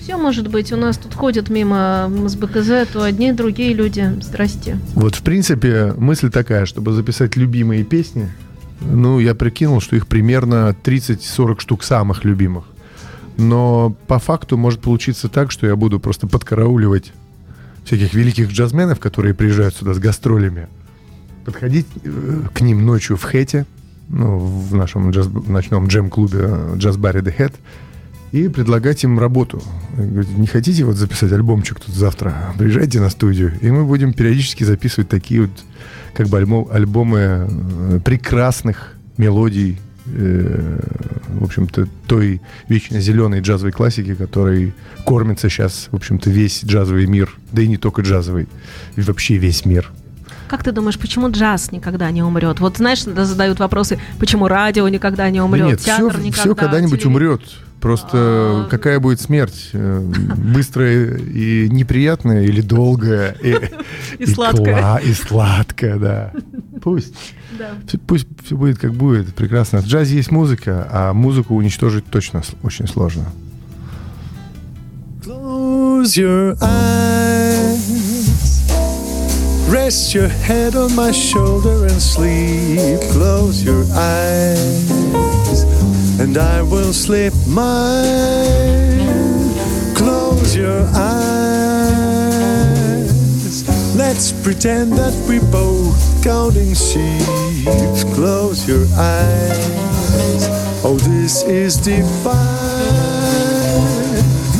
[0.00, 0.72] Все может быть.
[0.72, 4.12] У нас тут ходят мимо с БКЗ, то одни, другие люди.
[4.20, 4.78] Здрасте.
[4.94, 8.28] Вот, в принципе, мысль такая, чтобы записать любимые песни,
[8.80, 12.64] ну, я прикинул, что их примерно 30-40 штук самых любимых.
[13.36, 17.12] Но по факту может получиться так, что я буду просто подкарауливать
[17.84, 20.68] всяких великих джазменов, которые приезжают сюда с гастролями,
[21.44, 23.66] подходить э, к ним ночью в Хэте,
[24.08, 27.54] ну, в нашем джаз, ночном джем-клубе э, джаз-баре The Head,
[28.32, 29.60] и предлагать им работу.
[29.96, 32.54] Не хотите вот записать альбомчик тут завтра?
[32.56, 35.50] Приезжайте на студию, и мы будем периодически записывать такие вот
[36.14, 40.80] как бы альбом, альбомы э, прекрасных мелодий Э,
[41.28, 44.72] в общем-то, той вечно зеленой джазовой классики, которой
[45.04, 48.48] кормится сейчас, в общем-то, весь джазовый мир, да и не только джазовый,
[48.96, 49.90] и вообще весь мир.
[50.48, 52.58] Как ты думаешь, почему джаз никогда не умрет?
[52.58, 56.42] Вот знаешь, задают вопросы, почему радио никогда не умрет, да нет, театр все, никогда.
[56.42, 57.42] Все когда-нибудь умрет.
[57.80, 58.68] Просто а...
[58.70, 59.70] какая будет смерть?
[59.72, 63.36] Э, быстрая и неприятная или долгая?
[63.42, 63.50] И,
[64.18, 64.96] и, и сладкая.
[64.98, 66.32] и сладкая, да.
[66.82, 67.14] Пусть.
[67.58, 67.70] Да.
[68.06, 69.34] Пусть все будет как будет.
[69.34, 69.80] Прекрасно.
[69.80, 73.26] В джазе есть музыка, а музыку уничтожить точно очень сложно.
[75.22, 78.10] Close your eyes.
[79.70, 83.00] Rest your head on my shoulder and sleep.
[83.12, 85.29] Close your eyes.
[86.20, 89.00] And I will sleep mine.
[89.96, 92.34] Close your eyes.
[93.96, 97.24] Let's pretend that we both counting sheep.
[98.14, 100.46] Close your eyes.
[100.84, 102.36] Oh, this is divine.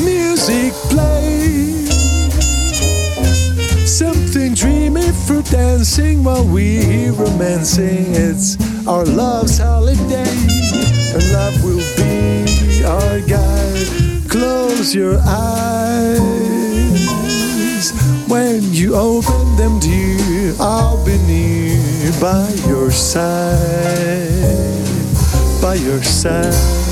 [0.02, 1.84] Music play.
[3.84, 8.14] Something dreamy for dancing while we romancing.
[8.14, 8.56] It's
[8.86, 10.24] our love's holiday,
[11.40, 13.88] love will be our guide.
[14.28, 16.20] Close your eyes
[18.28, 20.54] when you open them, dear.
[20.60, 24.28] I'll be near by your side,
[25.62, 26.89] by your side.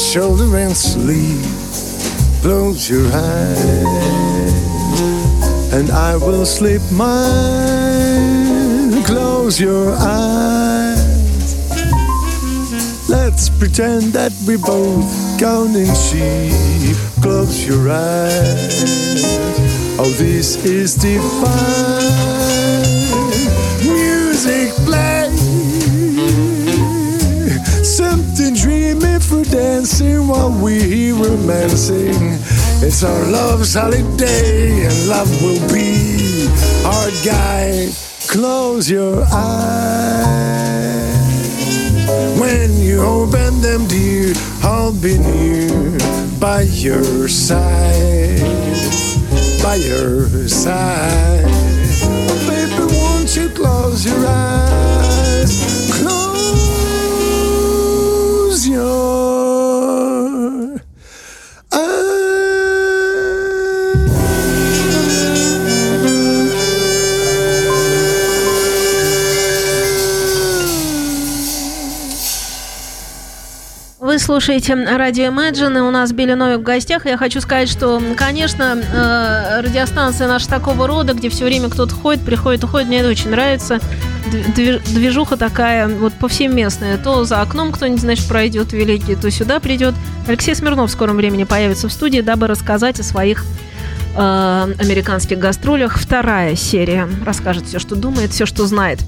[0.00, 1.44] Shoulder and sleep.
[2.42, 4.54] Close your eyes,
[5.72, 8.50] and I will sleep mine.
[9.04, 10.70] Close your eyes.
[13.08, 16.96] Let's pretend that we both counting sheep.
[17.22, 18.82] Close your eyes.
[19.98, 22.39] Oh, this is divine.
[30.30, 32.38] While we romancing.
[32.86, 36.46] It's our love's holiday, and love will be
[36.86, 37.92] our guide.
[38.28, 40.30] Close your eyes.
[42.38, 45.98] When you open them, dear, I'll be near
[46.38, 48.40] by your side.
[49.62, 51.44] By your side.
[52.06, 54.79] Oh, baby, won't you close your eyes?
[74.30, 77.04] Слушаете радио Imagine, и у нас Билли Новик в гостях.
[77.04, 82.24] Я хочу сказать, что, конечно, э, радиостанция наша такого рода, где все время кто-то ходит,
[82.24, 83.80] приходит, уходит, мне это очень нравится.
[84.54, 86.96] Дви- Движуха такая вот повсеместная.
[86.96, 89.96] То за окном кто-нибудь, значит, пройдет великий, то сюда придет.
[90.28, 93.44] Алексей Смирнов в скором времени появится в студии, дабы рассказать о своих
[94.16, 95.98] э, американских гастролях.
[95.98, 99.00] Вторая серия расскажет все, что думает, все, что знает.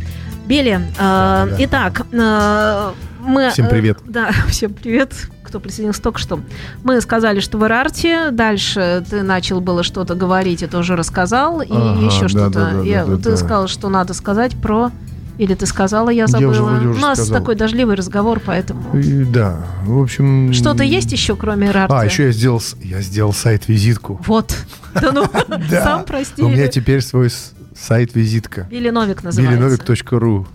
[0.46, 1.48] Бели, э, да.
[1.60, 2.92] итак, э,
[3.22, 3.50] мы...
[3.50, 3.98] Всем привет.
[3.98, 5.12] э, да, всем привет,
[5.44, 6.40] кто присоединился только что.
[6.84, 11.68] Мы сказали, что в Ирарте, дальше ты начал было что-то говорить, это уже рассказал, и
[11.70, 12.50] Ага, еще да, что-то.
[12.50, 13.36] да, да, Я- да, ты да.
[13.36, 14.90] сказал, что надо сказать про...
[15.38, 16.50] Или ты сказала, я Я забыла.
[16.50, 17.38] уже вроде уже У нас сказал.
[17.40, 18.96] такой дождливый разговор, поэтому...
[18.98, 20.52] И Да, в общем...
[20.52, 21.94] Что-то есть еще, кроме Ирарты?
[21.94, 24.20] А, еще я сделал, я сделал сайт-визитку.
[24.26, 24.54] Вот.
[24.94, 25.24] Да ну,
[25.70, 25.82] Да.
[25.84, 26.42] сам прости.
[26.42, 27.30] У меня теперь свой
[27.74, 28.68] сайт-визитка.
[28.70, 29.56] Или Новик называется.
[29.58, 30.46] Билиновик.ру.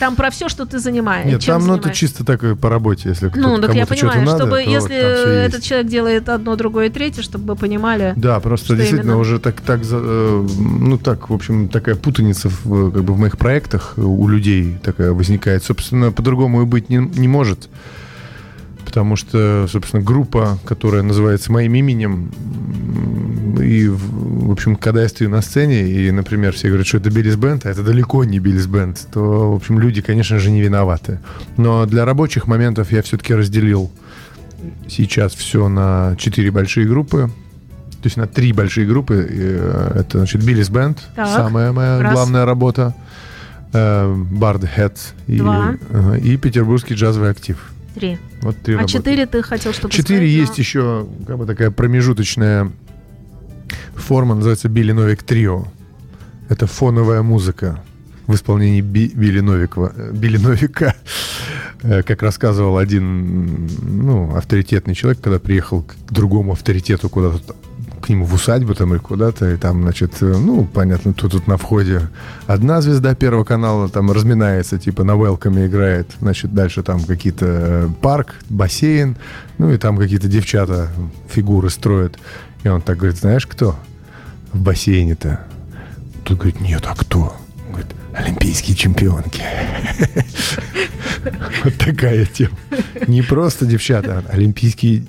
[0.00, 1.30] Там про все, что ты занимаешься.
[1.30, 4.24] Нет, там ну, это чисто так э, по работе, если кто-то, Ну, так я понимаю,
[4.24, 5.54] надо, чтобы то если есть.
[5.54, 8.14] этот человек делает одно, другое, третье, чтобы вы понимали.
[8.16, 9.18] Да, просто действительно именно?
[9.18, 13.36] уже так, так, э, ну так, в общем, такая путаница в, как бы в моих
[13.36, 15.64] проектах у людей такая возникает.
[15.64, 17.68] Собственно, по-другому и быть не, не может.
[18.90, 22.32] Потому что, собственно, группа, которая называется моим именем,
[23.62, 27.36] и, в общем, когда я стою на сцене, и, например, все говорят, что это Биллис
[27.36, 31.20] Бенд, а это далеко не Биллис Бенд, то, в общем, люди, конечно же, не виноваты.
[31.56, 33.92] Но для рабочих моментов я все-таки разделил
[34.88, 37.30] сейчас все на четыре большие группы.
[38.02, 39.24] То есть на три большие группы.
[39.30, 42.12] И, э, Это, значит, Биллис Бенд, самая моя Раз.
[42.12, 42.92] главная работа.
[43.72, 45.76] Бард Head и, Два.
[45.92, 47.56] ага, и Петербургский джазовый актив.
[48.00, 48.18] Три.
[48.40, 48.92] Вот три А работы.
[48.94, 52.72] четыре ты хотел что-то Четыре сказать, но- есть еще как бы такая промежуточная
[53.94, 55.66] форма, называется Билли Новик Трио.
[56.48, 57.82] Это фоновая музыка
[58.26, 59.92] в исполнении Би- Билли Новикова.
[59.94, 60.94] э, Билли Новика.
[61.82, 67.54] Э, Как рассказывал один ну, авторитетный человек, когда приехал к другому авторитету куда-то
[68.10, 71.56] нему в усадьбу там или куда-то, и там, значит, э, ну, понятно, тут, тут на
[71.56, 72.08] входе
[72.46, 77.88] одна звезда Первого канала там разминается, типа на велкаме играет, значит, дальше там какие-то э,
[78.00, 79.16] парк, бассейн,
[79.58, 80.88] ну, и там какие-то девчата
[81.28, 82.18] фигуры строят.
[82.64, 83.76] И он так говорит, знаешь, кто
[84.52, 85.40] в бассейне-то?
[86.24, 87.36] Тут говорит, нет, а кто?
[87.66, 89.42] Он говорит, олимпийские чемпионки.
[91.64, 92.56] Вот такая тема.
[93.06, 95.04] Не просто девчата, а олимпийские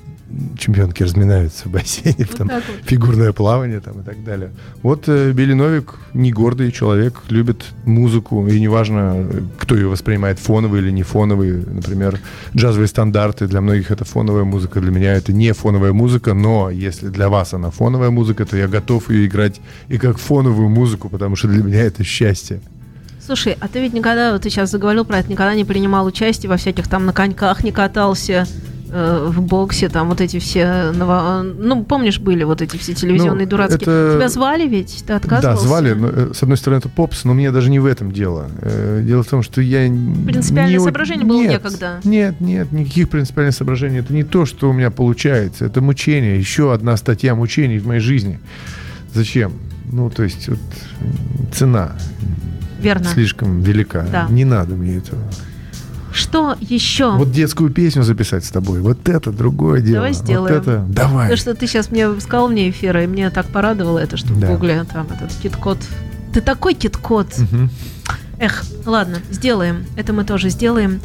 [0.58, 2.64] чемпионки разминаются в бассейне, Вот там вот.
[2.86, 4.52] фигурное плавание там и так далее.
[4.82, 9.28] Вот э, Билли Новик не гордый человек, любит музыку, и неважно,
[9.58, 11.64] кто ее воспринимает, фоновый или не фоновый.
[11.66, 12.20] Например,
[12.56, 17.10] джазовые стандарты, для многих это фоновая музыка, для меня это не фоновая музыка, но если
[17.10, 21.36] для вас она фоновая музыка, то я готов ее играть и как фоновую музыку, потому
[21.36, 22.62] что для меня это счастье.
[23.24, 26.50] Слушай, а ты ведь никогда, вот ты сейчас заговорил про это, никогда не принимал участие
[26.50, 28.48] во всяких там на коньках, не катался
[28.92, 33.50] в боксе, там вот эти все, ново- ну, помнишь, были вот эти все телевизионные Ну,
[33.52, 33.78] дурацкие.
[33.82, 34.98] это- Тебя звали ведь?
[35.02, 35.66] Ты Да, отказывался?
[35.68, 35.94] звали.
[35.94, 38.50] но, э, с одной стороны, это попс, но мне даже не в этом дело.
[38.62, 39.80] Э, Дело в том, что я...
[39.88, 42.00] Принципиальное не соображение было нет, некогда.
[42.04, 44.00] Нет, нет, никаких принципиальных соображений.
[44.00, 45.66] Это не то, что у меня получается.
[45.66, 46.38] Это мучение.
[46.38, 48.40] Еще одна статья мучений в моей жизни.
[49.14, 49.54] Зачем?
[49.92, 50.60] Ну, то есть, вот,
[51.54, 51.94] цена
[52.80, 53.06] Верно.
[53.06, 54.06] слишком велика.
[54.12, 54.28] Да.
[54.30, 55.22] Не надо мне этого.
[56.14, 57.12] Что еще?
[57.12, 59.96] Вот детскую песню записать с тобой, вот это другое дело.
[59.96, 60.56] Давай сделаем.
[60.56, 61.24] Вот это, давай.
[61.24, 64.48] Потому что ты сейчас мне сказал вне эфира, и мне так порадовало это, что Да.
[64.48, 65.78] в гугле там этот кит-код.
[66.34, 67.28] Ты такой кит-код.
[67.38, 67.70] Мгм.
[68.40, 69.86] Эх, ладно, сделаем.
[69.96, 71.00] Это мы тоже сделаем.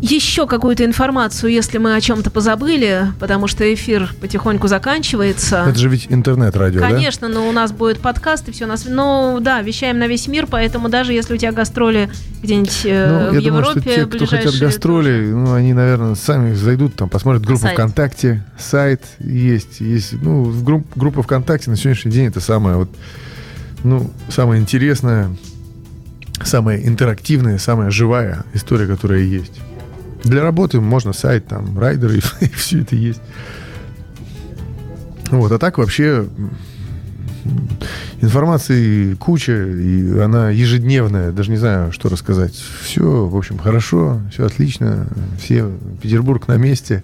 [0.00, 5.66] Еще какую-то информацию, если мы о чем-то позабыли, потому что эфир потихоньку заканчивается.
[5.68, 7.34] Это же ведь интернет-радио, Конечно, да?
[7.34, 8.66] но у нас будет подкаст и все.
[8.66, 12.10] Нас, ну да, вещаем на весь мир, поэтому даже если у тебя гастроли
[12.42, 16.14] где-нибудь э, ну, в я Европе, думаю, что те, кто хотят гастроли, ну они, наверное,
[16.14, 17.74] сами зайдут, там посмотрят группу сайт.
[17.74, 22.88] ВКонтакте, сайт есть, есть, ну групп, группа ВКонтакте на сегодняшний день это самое вот,
[23.84, 25.28] ну самое интересное,
[26.42, 29.60] самая интерактивная, самая живая история, которая есть.
[30.24, 33.20] Для работы можно сайт, там, райдеры, и, и все это есть.
[35.30, 36.26] Вот, а так вообще
[38.20, 42.54] информации куча, и она ежедневная, даже не знаю, что рассказать.
[42.82, 45.06] Все, в общем, хорошо, все отлично,
[45.40, 45.70] все,
[46.02, 47.02] Петербург на месте.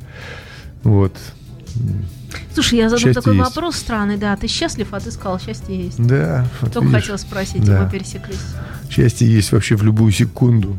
[0.83, 1.13] Вот.
[2.55, 3.49] Слушай, я задам такой есть.
[3.49, 4.37] вопрос странный, да.
[4.37, 6.05] Ты счастлив, а ты сказал, счастье есть.
[6.05, 6.47] Да.
[6.61, 7.83] Вот Только видишь, хотел спросить, да.
[7.83, 8.41] мы пересеклись.
[8.91, 10.77] Счастье есть вообще в любую секунду.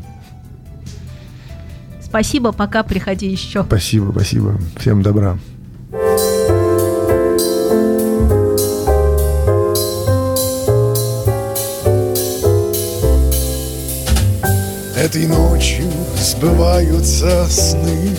[2.08, 3.64] Спасибо, пока, приходи еще.
[3.64, 4.58] Спасибо, спасибо.
[4.78, 5.38] Всем добра.
[14.96, 15.84] Этой ночью
[16.18, 18.10] сбываются сны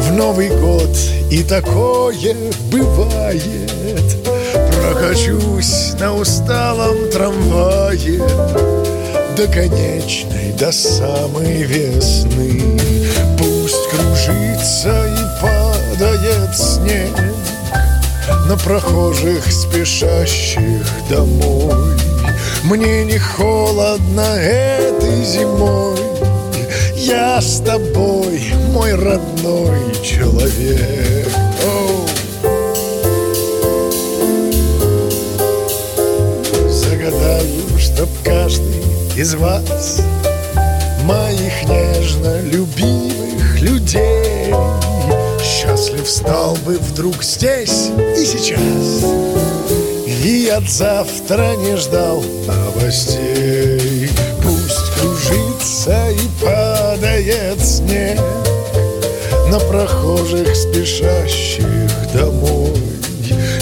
[0.00, 0.90] В Новый год
[1.30, 2.36] и такое
[2.70, 4.16] бывает
[4.76, 8.81] Прокачусь на усталом трамвае
[9.36, 12.78] До конечной, до самой весны.
[13.38, 17.16] Пусть кружится и падает снег
[18.46, 21.96] На прохожих, спешащих домой.
[22.64, 25.98] Мне не холодно этой зимой.
[26.94, 31.28] Я с тобой, мой родной человек.
[36.68, 38.81] Загадаю, чтоб каждый
[39.16, 40.00] из вас
[41.04, 44.54] Моих нежно любимых людей.
[45.42, 49.04] Счастлив стал бы вдруг здесь и сейчас.
[50.24, 54.08] И от завтра не ждал новостей.
[54.42, 58.20] Пусть кружится и падает снег
[59.50, 61.66] На прохожих, спешащих
[62.14, 62.76] домой.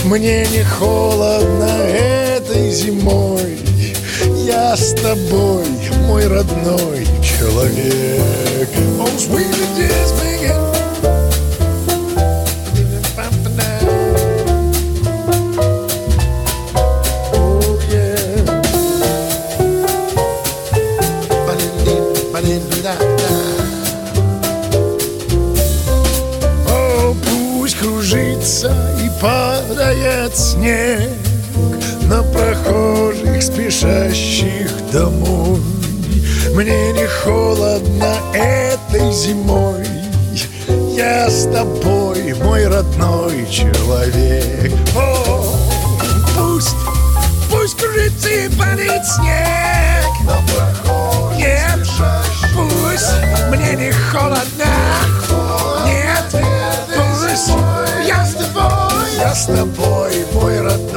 [0.04, 3.49] Мне не холодно этой зимой
[4.50, 5.64] я с тобой,
[6.06, 8.68] мой родной человек.
[8.98, 9.60] Oh, sweet
[27.80, 31.10] кружится и падает снег
[32.02, 32.22] на
[33.40, 35.60] прохожих, спешащих домой.
[36.54, 39.86] Мне не холодно этой зимой,
[40.96, 44.72] я с тобой, мой родной человек.
[44.96, 45.44] О,
[46.36, 46.76] пусть,
[47.50, 50.06] пусть кружится и падает снег.
[50.24, 51.88] Прохожих, Нет,
[52.54, 53.12] пусть
[53.50, 54.66] мне не холодно.
[55.86, 56.44] Нет,
[56.94, 57.52] пусть
[58.06, 60.89] я с тобой, я с тобой, мой родной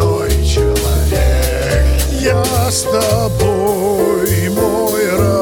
[2.23, 5.32] я с тобой, мой рай.